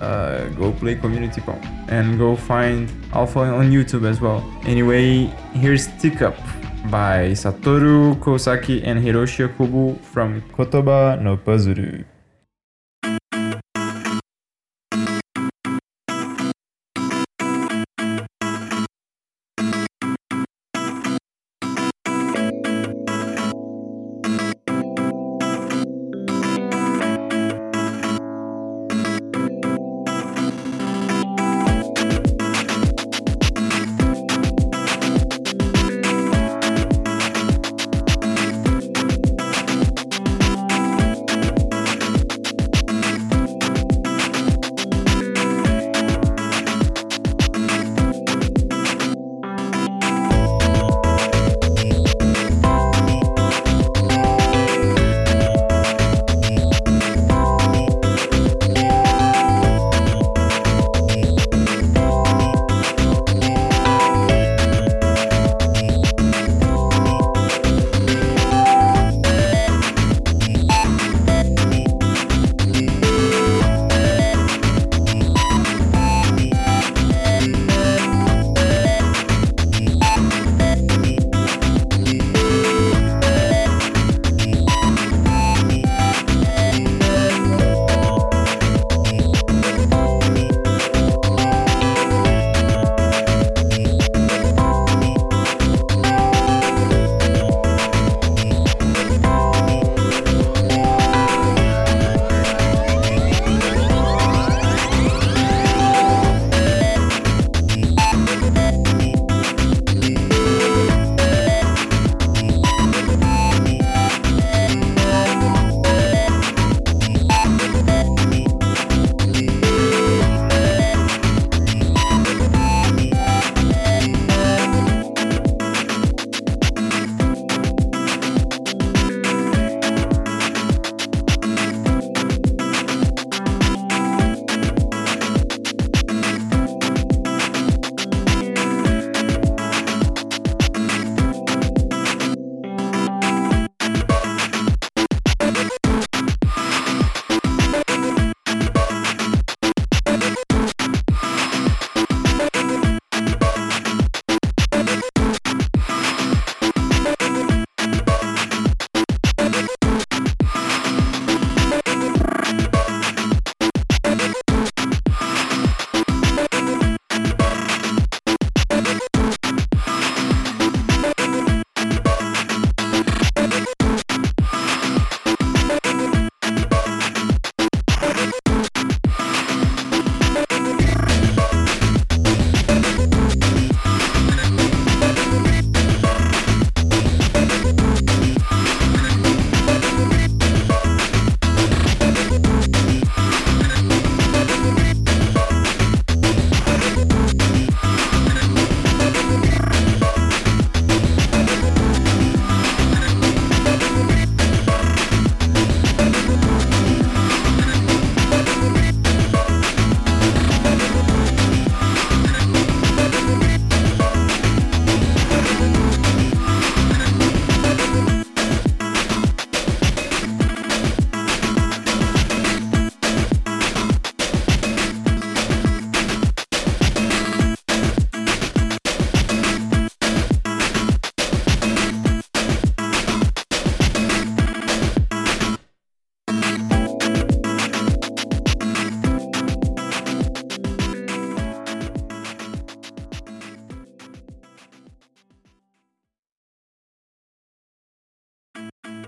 uh, 0.00 0.48
go 0.50 0.72
play 0.72 0.94
Community 0.94 1.40
Pom 1.40 1.60
and 1.88 2.18
go 2.18 2.36
find 2.36 2.90
Alpha 3.12 3.40
on 3.40 3.70
YouTube 3.70 4.08
as 4.08 4.20
well. 4.20 4.42
Anyway, 4.64 5.26
here's 5.52 5.86
Tick 5.98 6.22
Up 6.22 6.36
by 6.90 7.32
Satoru 7.32 8.14
Kosaki 8.16 8.82
and 8.84 9.04
Hiroshi 9.04 9.48
Okubo 9.48 10.00
from 10.00 10.40
Kotoba 10.52 11.20
no 11.20 11.36
Pazuru. 11.36 12.04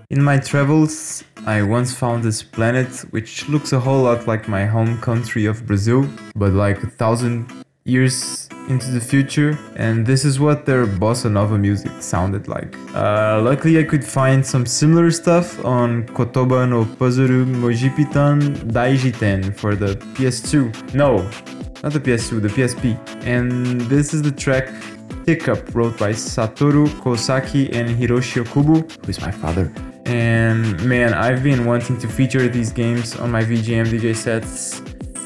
In 0.09 0.21
my 0.21 0.37
travels, 0.37 1.23
I 1.45 1.61
once 1.61 1.93
found 1.93 2.23
this 2.23 2.43
planet 2.43 2.87
which 3.11 3.47
looks 3.49 3.73
a 3.73 3.79
whole 3.79 4.03
lot 4.03 4.27
like 4.27 4.47
my 4.47 4.65
home 4.65 4.99
country 4.99 5.45
of 5.45 5.65
Brazil, 5.65 6.07
but 6.35 6.51
like 6.53 6.83
a 6.83 6.87
thousand 6.87 7.51
years 7.85 8.49
into 8.69 8.91
the 8.91 8.99
future, 8.99 9.57
and 9.75 10.05
this 10.05 10.23
is 10.23 10.39
what 10.39 10.65
their 10.65 10.85
bossa 10.85 11.31
nova 11.31 11.57
music 11.57 11.91
sounded 12.01 12.47
like. 12.47 12.77
Uh, 12.95 13.41
luckily, 13.41 13.79
I 13.79 13.83
could 13.83 14.03
find 14.03 14.45
some 14.45 14.65
similar 14.65 15.11
stuff 15.11 15.63
on 15.65 16.05
Kotoba 16.07 16.67
no 16.69 16.85
Pazuru 16.85 17.45
Mojipittan 17.45 18.71
Daijiten 18.71 19.55
for 19.55 19.75
the 19.75 19.95
PS2. 20.15 20.93
No, 20.93 21.17
not 21.81 21.93
the 21.93 21.99
PS2, 21.99 22.41
the 22.41 22.49
PSP. 22.49 22.97
And 23.25 23.81
this 23.81 24.13
is 24.13 24.21
the 24.21 24.31
track 24.31 24.69
Hiccup, 25.25 25.73
wrote 25.73 25.97
by 25.97 26.11
Satoru 26.11 26.87
Kosaki 27.01 27.73
and 27.73 27.89
Hiroshi 27.89 28.43
Okubo, 28.43 28.89
who 29.05 29.09
is 29.09 29.21
my 29.21 29.31
father. 29.31 29.71
And 30.05 30.83
man, 30.85 31.13
I've 31.13 31.43
been 31.43 31.65
wanting 31.65 31.97
to 31.99 32.07
feature 32.07 32.47
these 32.47 32.71
games 32.71 33.15
on 33.15 33.31
my 33.31 33.43
VGM 33.43 33.87
DJ 33.87 34.15
sets 34.15 34.81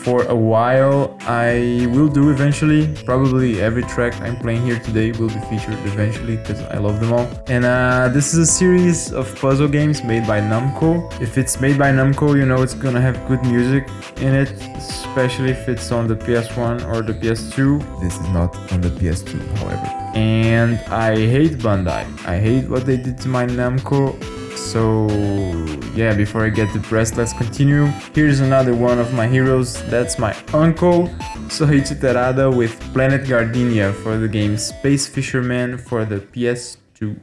for 0.07 0.23
a 0.23 0.35
while. 0.35 1.17
I 1.21 1.85
will 1.91 2.07
do 2.07 2.29
eventually. 2.29 2.87
Probably 3.03 3.59
every 3.59 3.83
track 3.83 4.13
I'm 4.21 4.37
playing 4.37 4.63
here 4.65 4.79
today 4.79 5.11
will 5.11 5.27
be 5.27 5.41
featured 5.49 5.79
eventually 5.91 6.37
because 6.37 6.61
I 6.75 6.77
love 6.77 7.01
them 7.01 7.11
all. 7.11 7.27
And 7.47 7.65
uh, 7.65 8.09
this 8.13 8.33
is 8.33 8.39
a 8.39 8.45
series 8.45 9.11
of 9.11 9.25
puzzle 9.41 9.67
games 9.67 10.05
made 10.05 10.25
by 10.25 10.39
Namco. 10.39 10.89
If 11.21 11.37
it's 11.37 11.59
made 11.59 11.77
by 11.77 11.91
Namco, 11.91 12.37
you 12.37 12.45
know 12.45 12.61
it's 12.61 12.73
gonna 12.73 13.01
have 13.01 13.17
good 13.27 13.41
music 13.43 13.83
in 14.21 14.33
it, 14.33 14.49
especially 14.77 15.51
if 15.51 15.67
it's 15.67 15.91
on 15.91 16.07
the 16.07 16.15
PS1 16.15 16.87
or 16.87 17.01
the 17.01 17.13
PS2. 17.13 17.99
This 18.01 18.15
is 18.15 18.29
not 18.29 18.55
on 18.71 18.79
the 18.79 18.89
PS2, 18.89 19.31
however. 19.57 19.87
And 20.15 20.79
I 20.87 21.15
hate 21.17 21.57
Bandai. 21.57 22.05
I 22.25 22.39
hate 22.39 22.69
what 22.69 22.85
they 22.85 22.95
did 22.95 23.17
to 23.23 23.27
my 23.27 23.45
Namco 23.45 24.15
so 24.57 25.07
yeah, 25.95 26.13
before 26.13 26.43
I 26.43 26.49
get 26.49 26.71
depressed, 26.73 27.17
let's 27.17 27.33
continue. 27.33 27.85
Here's 28.13 28.39
another 28.39 28.75
one 28.75 28.99
of 28.99 29.13
my 29.13 29.27
heroes. 29.27 29.81
That's 29.89 30.19
my 30.19 30.35
uncle, 30.53 31.07
Soichi 31.47 31.95
Terada 31.99 32.55
with 32.55 32.79
Planet 32.93 33.27
Gardenia 33.27 33.93
for 33.93 34.17
the 34.17 34.27
game 34.27 34.57
Space 34.57 35.07
Fisherman 35.07 35.77
for 35.77 36.05
the 36.05 36.19
PS2. 36.19 37.19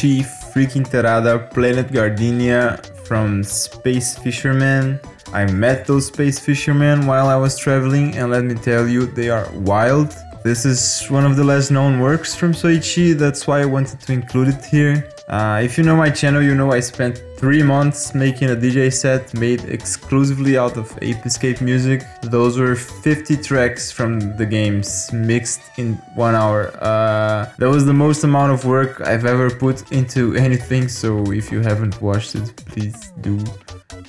Soichi 0.00 0.24
freaking 0.24 0.86
Terada, 0.88 1.50
Planet 1.50 1.92
Gardenia 1.92 2.80
from 3.04 3.44
Space 3.44 4.16
Fisherman. 4.16 4.98
I 5.34 5.44
met 5.44 5.86
those 5.86 6.06
space 6.06 6.38
fishermen 6.38 7.06
while 7.06 7.28
I 7.28 7.36
was 7.36 7.58
traveling, 7.58 8.16
and 8.16 8.30
let 8.30 8.44
me 8.44 8.54
tell 8.54 8.88
you, 8.88 9.04
they 9.04 9.28
are 9.28 9.46
wild. 9.52 10.16
This 10.42 10.64
is 10.64 11.04
one 11.10 11.26
of 11.26 11.36
the 11.36 11.44
less 11.44 11.70
known 11.70 12.00
works 12.00 12.34
from 12.34 12.52
Soichi, 12.52 13.12
that's 13.12 13.46
why 13.46 13.60
I 13.60 13.66
wanted 13.66 14.00
to 14.00 14.12
include 14.14 14.48
it 14.48 14.64
here. 14.64 15.06
Uh, 15.30 15.60
if 15.62 15.78
you 15.78 15.84
know 15.84 15.94
my 15.94 16.10
channel, 16.10 16.42
you 16.42 16.56
know 16.56 16.72
I 16.72 16.80
spent 16.80 17.22
three 17.36 17.62
months 17.62 18.16
making 18.16 18.50
a 18.50 18.56
DJ 18.56 18.92
set 18.92 19.32
made 19.32 19.62
exclusively 19.66 20.58
out 20.58 20.76
of 20.76 20.92
Ape 21.02 21.24
Escape 21.24 21.60
music. 21.60 22.02
Those 22.22 22.58
were 22.58 22.74
50 22.74 23.36
tracks 23.36 23.92
from 23.92 24.36
the 24.36 24.44
games 24.44 25.12
mixed 25.12 25.60
in 25.78 25.94
one 26.16 26.34
hour. 26.34 26.76
Uh, 26.82 27.48
that 27.58 27.68
was 27.68 27.86
the 27.86 27.92
most 27.92 28.24
amount 28.24 28.52
of 28.52 28.64
work 28.64 29.00
I've 29.02 29.24
ever 29.24 29.50
put 29.50 29.92
into 29.92 30.34
anything, 30.46 30.88
so 30.88 31.30
if 31.30 31.52
you 31.52 31.60
haven't 31.60 32.02
watched 32.02 32.34
it, 32.34 32.56
please 32.66 33.12
do. 33.20 33.38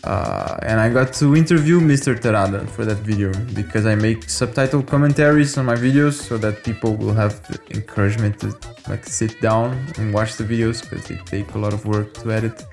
Uh, 0.04 0.58
and 0.64 0.80
I 0.80 0.90
got 0.90 1.14
to 1.14 1.36
interview 1.36 1.80
Mr. 1.80 2.20
Terada 2.20 2.68
for 2.70 2.86
that 2.86 2.98
video 2.98 3.32
because 3.54 3.86
I 3.86 3.96
make 3.96 4.30
subtitle 4.30 4.84
commentaries 4.84 5.58
on 5.58 5.66
my 5.66 5.76
videos 5.76 6.14
so 6.14 6.38
that 6.38 6.64
people 6.64 6.96
will 6.96 7.14
have 7.14 7.34
the 7.48 7.60
encouragement 7.76 8.40
to 8.40 8.56
like 8.90 9.06
sit 9.06 9.40
down 9.42 9.78
and 9.98 10.14
watch 10.14 10.36
the 10.36 10.44
videos 10.44 10.82
because 10.82 11.06
they 11.08 11.18
take 11.26 11.54
a 11.54 11.58
lot 11.58 11.74
of 11.74 11.86
work 11.86 12.14
to 12.16 12.32
edit 12.32 12.66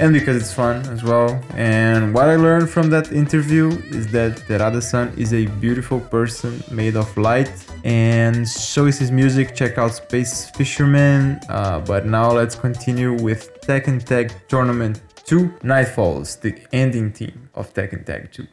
and 0.00 0.14
because 0.14 0.36
it's 0.36 0.52
fun 0.52 0.76
as 0.88 1.04
well. 1.04 1.28
And 1.54 2.14
what 2.14 2.28
I 2.28 2.36
learned 2.36 2.70
from 2.70 2.88
that 2.90 3.12
interview 3.12 3.68
is 3.90 4.06
that 4.12 4.32
Terada-san 4.48 5.12
is 5.16 5.34
a 5.34 5.46
beautiful 5.64 6.00
person 6.00 6.62
made 6.70 6.96
of 6.96 7.14
light 7.16 7.52
and 7.84 8.48
so 8.48 8.86
is 8.86 8.98
his 8.98 9.10
music. 9.10 9.54
Check 9.54 9.76
out 9.78 9.94
Space 9.94 10.50
Fisherman. 10.50 11.38
Uh, 11.48 11.80
but 11.80 12.06
now 12.06 12.32
let's 12.32 12.54
continue 12.54 13.12
with 13.22 13.60
Tekken 13.60 14.02
Tag 14.02 14.32
Tournament 14.48 15.00
2 15.30 15.60
Nightfalls, 15.62 16.40
the 16.40 16.60
ending 16.72 17.12
team 17.12 17.50
of 17.54 17.72
Tekken 17.72 18.04
Tag 18.04 18.32
2. 18.32 18.48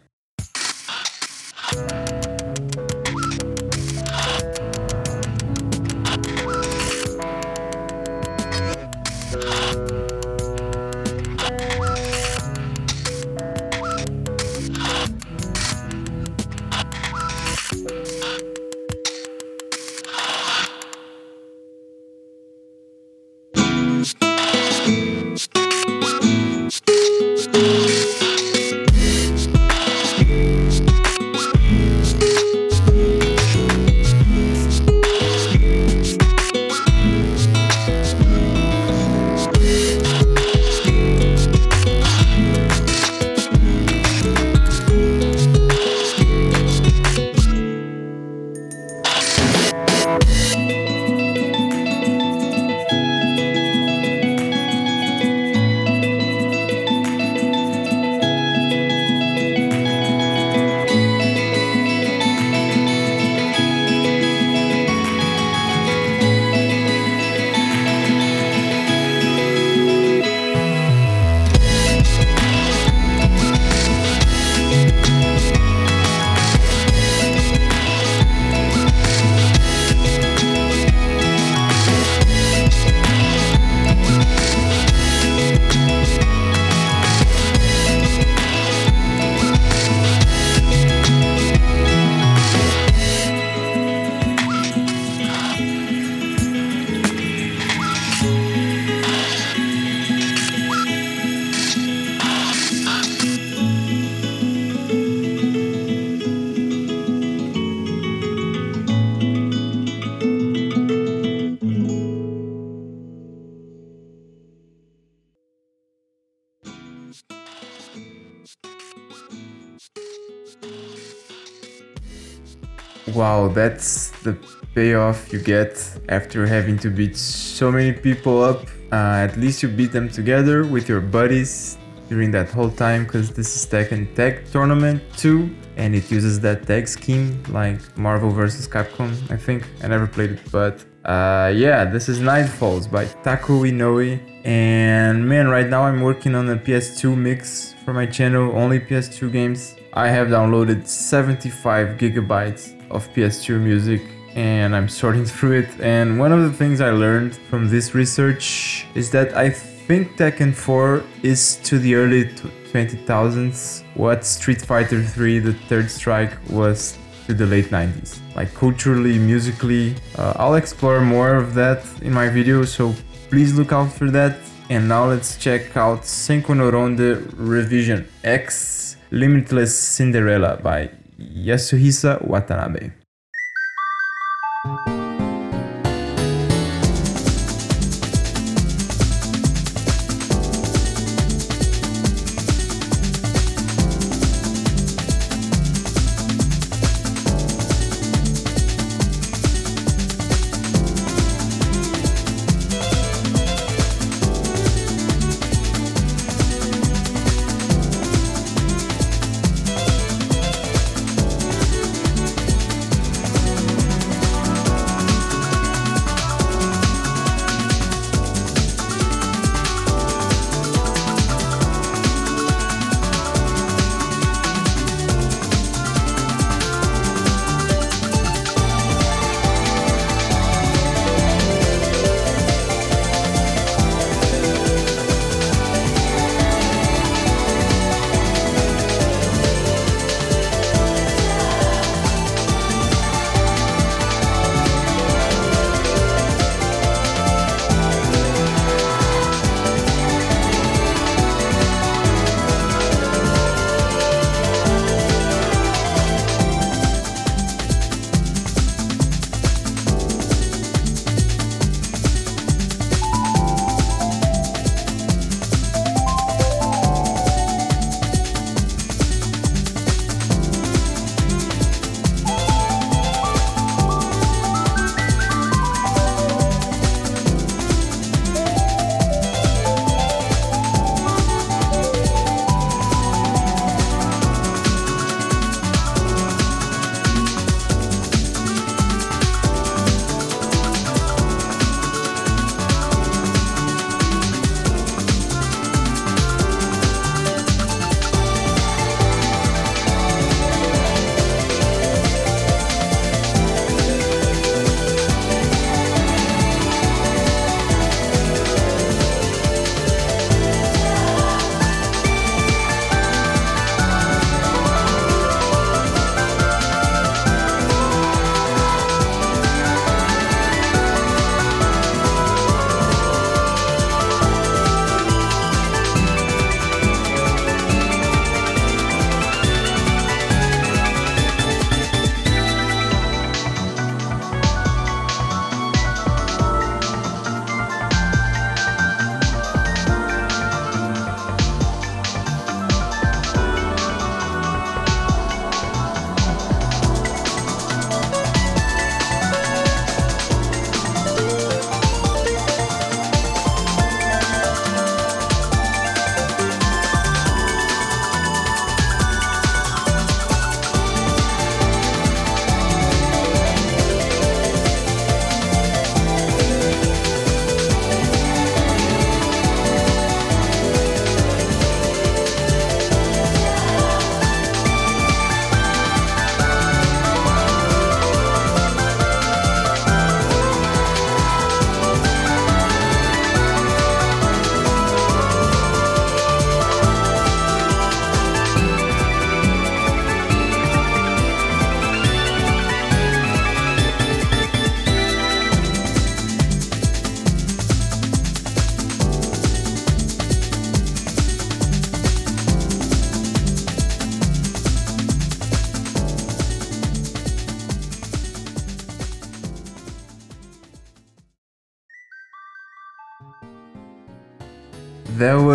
Wow, 123.27 123.47
that's 123.61 124.11
the 124.25 124.33
payoff 124.75 125.19
you 125.33 125.39
get 125.55 125.73
after 126.17 126.39
having 126.55 126.77
to 126.85 126.89
beat 126.89 127.15
so 127.17 127.65
many 127.77 127.91
people 128.07 128.35
up. 128.49 128.59
Uh, 128.91 129.27
at 129.27 129.33
least 129.43 129.55
you 129.63 129.69
beat 129.79 129.91
them 129.97 130.07
together 130.19 130.57
with 130.73 130.85
your 130.91 131.01
buddies 131.17 131.77
during 132.11 132.29
that 132.37 132.49
whole 132.55 132.73
time 132.85 133.01
because 133.03 133.27
this 133.39 133.49
is 133.57 133.61
Tekken 133.73 134.03
Tag 134.15 134.33
Tournament 134.53 135.01
2 135.17 135.53
and 135.75 135.89
it 135.99 136.05
uses 136.17 136.39
that 136.45 136.57
tag 136.69 136.87
scheme 136.87 137.27
like 137.59 137.81
Marvel 137.97 138.31
vs. 138.39 138.65
Capcom, 138.75 139.09
I 139.35 139.37
think. 139.45 139.61
I 139.83 139.87
never 139.95 140.07
played 140.15 140.31
it, 140.35 140.41
but 140.59 140.75
uh, 141.13 141.51
yeah, 141.63 141.79
this 141.95 142.05
is 142.11 142.17
Nightfalls 142.31 142.85
by 142.95 143.03
Taku 143.25 143.55
Inoue. 143.71 144.11
And 144.45 145.27
man, 145.27 145.45
right 145.49 145.69
now 145.75 145.81
I'm 145.83 145.99
working 146.09 146.33
on 146.39 146.45
a 146.49 146.57
PS2 146.65 147.17
mix 147.27 147.75
for 147.83 147.93
my 147.93 148.05
channel, 148.05 148.45
only 148.61 148.79
PS2 148.79 149.19
games. 149.39 149.75
I 149.93 150.07
have 150.15 150.27
downloaded 150.27 150.87
75 150.87 151.97
gigabytes 151.97 152.76
of 152.89 153.07
PS2 153.13 153.59
music 153.59 154.01
and 154.35 154.75
I'm 154.75 154.87
sorting 154.87 155.25
through 155.33 155.59
it. 155.59 155.69
And 155.79 156.19
one 156.19 156.31
of 156.31 156.41
the 156.43 156.53
things 156.53 156.81
I 156.81 156.91
learned 156.91 157.35
from 157.35 157.69
this 157.69 157.93
research 157.95 158.85
is 158.95 159.11
that 159.11 159.35
I 159.35 159.49
think 159.49 160.17
Tekken 160.17 160.53
4 160.53 161.03
is 161.23 161.57
to 161.63 161.79
the 161.79 161.95
early 161.95 162.25
2000s 162.25 163.83
what 163.95 164.25
Street 164.25 164.61
Fighter 164.61 165.01
3 165.01 165.39
The 165.39 165.53
Third 165.53 165.89
Strike 165.89 166.37
was 166.49 166.97
to 167.25 167.33
the 167.33 167.45
late 167.45 167.67
90s. 167.67 168.19
Like 168.35 168.53
culturally, 168.53 169.17
musically, 169.17 169.95
uh, 170.17 170.33
I'll 170.37 170.55
explore 170.55 171.01
more 171.01 171.35
of 171.35 171.53
that 171.55 171.83
in 172.01 172.13
my 172.13 172.29
video, 172.29 172.63
so 172.63 172.93
please 173.29 173.53
look 173.57 173.71
out 173.71 173.91
for 173.91 174.09
that. 174.11 174.37
And 174.69 174.87
now 174.87 175.05
let's 175.05 175.37
check 175.37 175.75
out 175.77 176.01
Senko 176.01 176.55
no 176.55 176.69
Ronde 176.69 177.33
Revision 177.37 178.07
X 178.23 178.97
Limitless 179.11 179.77
Cinderella 179.77 180.59
by 180.61 180.89
Yasuhisa 181.17 182.19
Watanabe. 182.27 182.91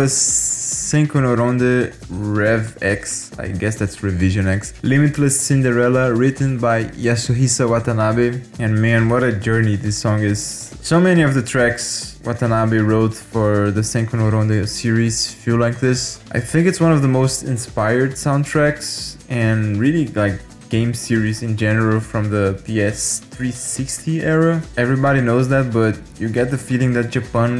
Was 0.03 0.11
Senko 0.11 1.21
no 1.21 1.33
Ronde 1.33 1.93
Rev 2.09 2.77
X, 2.81 3.31
I 3.39 3.47
guess 3.47 3.77
that's 3.77 4.03
Revision 4.03 4.49
X, 4.49 4.73
Limitless 4.83 5.39
Cinderella, 5.39 6.13
written 6.13 6.59
by 6.59 6.85
Yasuhisa 7.05 7.69
Watanabe. 7.69 8.41
And 8.59 8.81
man, 8.81 9.07
what 9.07 9.23
a 9.23 9.31
journey 9.31 9.77
this 9.77 9.97
song 9.97 10.19
is. 10.19 10.41
So 10.81 10.99
many 10.99 11.21
of 11.21 11.35
the 11.35 11.41
tracks 11.41 12.19
Watanabe 12.25 12.79
wrote 12.79 13.13
for 13.13 13.71
the 13.71 13.79
Senko 13.79 14.15
no 14.15 14.27
Ronde 14.27 14.67
series 14.67 15.33
feel 15.33 15.55
like 15.55 15.79
this. 15.79 16.19
I 16.33 16.41
think 16.41 16.67
it's 16.67 16.81
one 16.81 16.91
of 16.91 17.01
the 17.01 17.07
most 17.07 17.43
inspired 17.43 18.11
soundtracks 18.11 19.15
and 19.29 19.77
really 19.77 20.07
like 20.07 20.41
game 20.73 20.91
series 20.91 21.43
in 21.43 21.55
general 21.55 21.99
from 21.99 22.31
the 22.31 22.45
PS 22.65 23.19
360 23.19 24.21
era. 24.21 24.59
Everybody 24.75 25.21
knows 25.21 25.47
that, 25.49 25.71
but 25.71 25.93
you 26.19 26.27
get 26.39 26.49
the 26.49 26.57
feeling 26.57 26.91
that 26.93 27.11
Japan, 27.11 27.53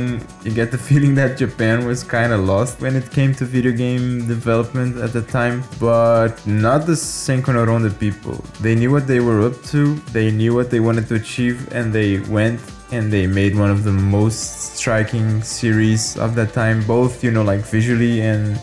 you 0.43 0.51
get 0.51 0.71
the 0.71 0.81
feeling 0.89 1.13
that 1.21 1.37
Japan 1.37 1.85
was 1.85 2.03
kind 2.03 2.33
of 2.33 2.39
lost 2.53 2.81
when 2.81 2.95
it 2.95 3.05
came 3.11 3.31
to 3.35 3.45
video 3.45 3.71
game 3.71 4.27
development 4.27 4.97
at 4.97 5.13
the 5.13 5.21
time. 5.21 5.63
But 5.79 6.33
not 6.47 6.87
the 6.87 6.93
Senko 6.93 7.53
people. 7.99 8.35
They 8.61 8.73
knew 8.73 8.91
what 8.91 9.05
they 9.05 9.19
were 9.19 9.41
up 9.47 9.61
to, 9.73 9.93
they 10.17 10.31
knew 10.31 10.55
what 10.55 10.71
they 10.71 10.79
wanted 10.79 11.07
to 11.09 11.15
achieve, 11.23 11.57
and 11.71 11.93
they 11.93 12.19
went 12.37 12.59
and 12.91 13.13
they 13.13 13.27
made 13.27 13.53
one 13.55 13.69
of 13.69 13.83
the 13.83 13.91
most 13.91 14.75
striking 14.77 15.43
series 15.43 16.17
of 16.17 16.33
that 16.33 16.53
time, 16.53 16.83
both 16.87 17.23
you 17.23 17.29
know 17.29 17.43
like 17.43 17.61
visually 17.75 18.21
and 18.21 18.57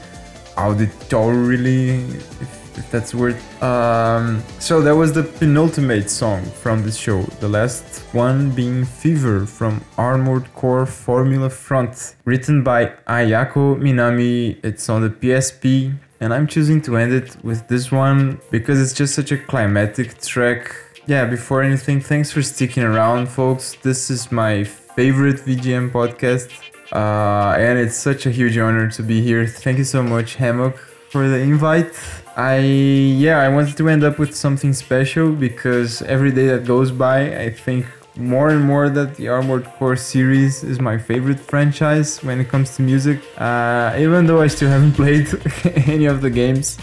auditorily, 0.57 2.15
if 2.45 2.60
if 2.77 2.91
that's 2.91 3.14
word. 3.14 3.37
Um, 3.62 4.43
so 4.59 4.81
that 4.83 4.95
was 4.95 5.12
the 5.12 5.23
penultimate 5.23 6.11
song 6.11 6.43
from 6.62 6.83
this 6.83 6.97
show. 6.97 7.23
The 7.41 7.49
last 7.49 8.01
one 8.12 8.51
being 8.51 8.85
Fever 8.85 9.47
from 9.47 9.85
Armored 9.97 10.53
Core 10.55 10.87
Formula 10.87 11.51
Front, 11.51 12.16
written 12.25 12.62
by 12.62 12.87
Ayako 13.07 13.77
Minami. 13.79 14.59
It's 14.64 14.89
on 14.89 15.03
the 15.03 15.11
PSP. 15.11 15.95
And 16.23 16.35
I'm 16.35 16.47
choosing 16.47 16.83
to 16.83 16.99
end 16.99 17.14
it 17.14 17.37
with 17.43 17.66
this 17.68 17.91
one 17.91 18.41
because 18.51 18.79
it's 18.79 18.93
just 18.93 19.14
such 19.14 19.33
a 19.33 19.39
climatic 19.39 20.21
track. 20.21 20.77
Yeah, 21.07 21.25
before 21.25 21.62
anything, 21.62 22.01
thanks 22.01 22.31
for 22.31 22.43
sticking 22.43 22.83
around, 22.83 23.29
folks. 23.29 23.75
This 23.83 24.11
is 24.11 24.31
my 24.31 24.64
favorite 24.64 25.37
VGM 25.37 25.91
podcast. 25.91 26.51
Uh, 26.93 27.55
and 27.57 27.79
it's 27.79 27.97
such 27.97 28.27
a 28.27 28.31
huge 28.31 28.59
honor 28.59 28.91
to 28.91 29.03
be 29.03 29.23
here. 29.23 29.47
Thank 29.47 29.79
you 29.79 29.85
so 29.85 30.03
much, 30.03 30.35
Hammock, 30.35 30.77
for 31.11 31.29
the 31.29 31.39
invite. 31.39 31.93
I 32.37 32.59
yeah, 32.59 33.39
I 33.39 33.49
wanted 33.49 33.77
to 33.77 33.89
end 33.89 34.05
up 34.05 34.19
with 34.19 34.35
something 34.35 34.73
special 34.73 35.33
because 35.33 36.03
every 36.03 36.31
day 36.31 36.47
that 36.49 36.65
goes 36.65 36.91
by, 36.91 37.37
I 37.47 37.51
think 37.51 37.87
more 38.17 38.51
and 38.51 38.63
more 38.65 38.89
that 38.89 39.17
the 39.17 39.29
Armored 39.29 39.65
Core 39.77 39.97
series 39.97 40.63
is 40.63 40.81
my 40.81 40.97
favorite 40.99 41.41
franchise 41.41 42.23
when 42.23 42.41
it 42.41 42.49
comes 42.49 42.77
to 42.77 42.83
music. 42.83 43.19
Uh, 43.37 43.95
even 43.99 44.27
though 44.27 44.41
I 44.41 44.47
still 44.47 44.71
haven't 44.71 44.93
played 45.03 45.29
any 45.89 46.07
of 46.07 46.21
the 46.21 46.31
games, 46.31 46.79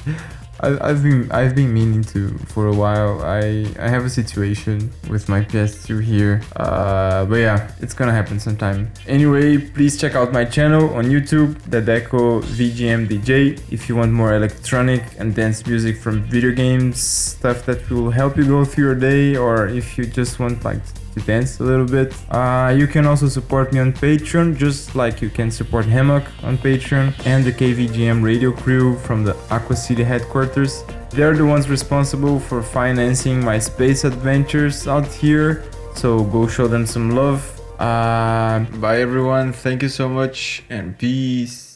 I, 0.60 0.90
I've 0.90 1.04
been 1.04 1.32
I've 1.32 1.56
been 1.56 1.74
meaning 1.74 2.04
to 2.16 2.30
for 2.54 2.68
a 2.68 2.74
while. 2.74 3.22
I 3.24 3.66
I 3.80 3.88
have 3.90 4.06
a 4.06 4.10
situation 4.10 4.92
with 5.10 5.30
my 5.30 5.42
PS2 5.42 6.04
here, 6.04 6.42
uh, 6.56 7.26
but 7.26 7.38
yeah, 7.38 7.72
it's 7.80 7.94
gonna 7.94 8.12
happen 8.12 8.40
sometime. 8.40 8.92
Anyway, 9.08 9.58
please 9.58 9.98
check 9.98 10.16
out 10.16 10.34
my 10.34 10.46
channel 10.46 10.94
on 10.96 11.06
YouTube, 11.06 11.60
the 11.70 11.82
Deco 11.82 12.42
VGM 12.44 13.08
DJ, 13.08 13.60
if 13.72 13.88
you 13.88 13.96
want 13.96 14.12
more 14.12 14.36
electronic 14.36 15.04
and 15.20 15.36
dance 15.36 15.66
music 15.66 15.98
from 15.98 16.24
video 16.24 16.52
games, 16.52 17.00
stuff 17.00 17.66
that 17.66 17.90
will 17.90 18.12
help 18.12 18.38
you 18.38 18.46
go 18.46 18.66
through 18.66 18.86
your 18.86 18.96
day, 18.96 19.36
or 19.36 19.68
if 19.68 19.98
you 19.98 20.06
just 20.06 20.40
want 20.40 20.64
like 20.64 20.82
dance 21.26 21.60
a 21.60 21.64
little 21.64 21.86
bit. 21.86 22.14
Uh, 22.30 22.74
you 22.78 22.88
can 22.88 23.06
also 23.06 23.28
support 23.28 23.74
me 23.74 23.80
on 23.80 23.94
Patreon, 23.94 24.56
just 24.58 24.96
like 24.96 25.22
you 25.22 25.30
can 25.30 25.52
support 25.52 25.86
Hammock 25.86 26.24
on 26.44 26.58
Patreon 26.58 27.14
and 27.26 27.44
the 27.44 27.52
KVGM 27.52 28.24
radio 28.24 28.52
crew 28.52 28.98
from 29.00 29.24
the 29.24 29.36
Aqua 29.50 29.76
City 29.76 30.04
headquarters. 30.04 30.84
They're 31.10 31.36
the 31.36 31.46
ones 31.46 31.70
responsible 31.70 32.40
for 32.40 32.62
financing 32.62 33.44
my 33.44 33.60
space 33.60 34.04
adventures 34.04 34.88
out 34.88 35.08
here, 35.08 35.64
so 35.96 36.24
go 36.24 36.48
show 36.48 36.68
them 36.68 36.86
some 36.86 37.12
love. 37.12 37.54
Uh, 37.80 38.66
bye 38.80 39.02
everyone, 39.02 39.54
thank 39.54 39.84
you 39.84 39.90
so 39.90 40.10
much, 40.10 40.64
and 40.70 40.98
peace. 40.98 41.67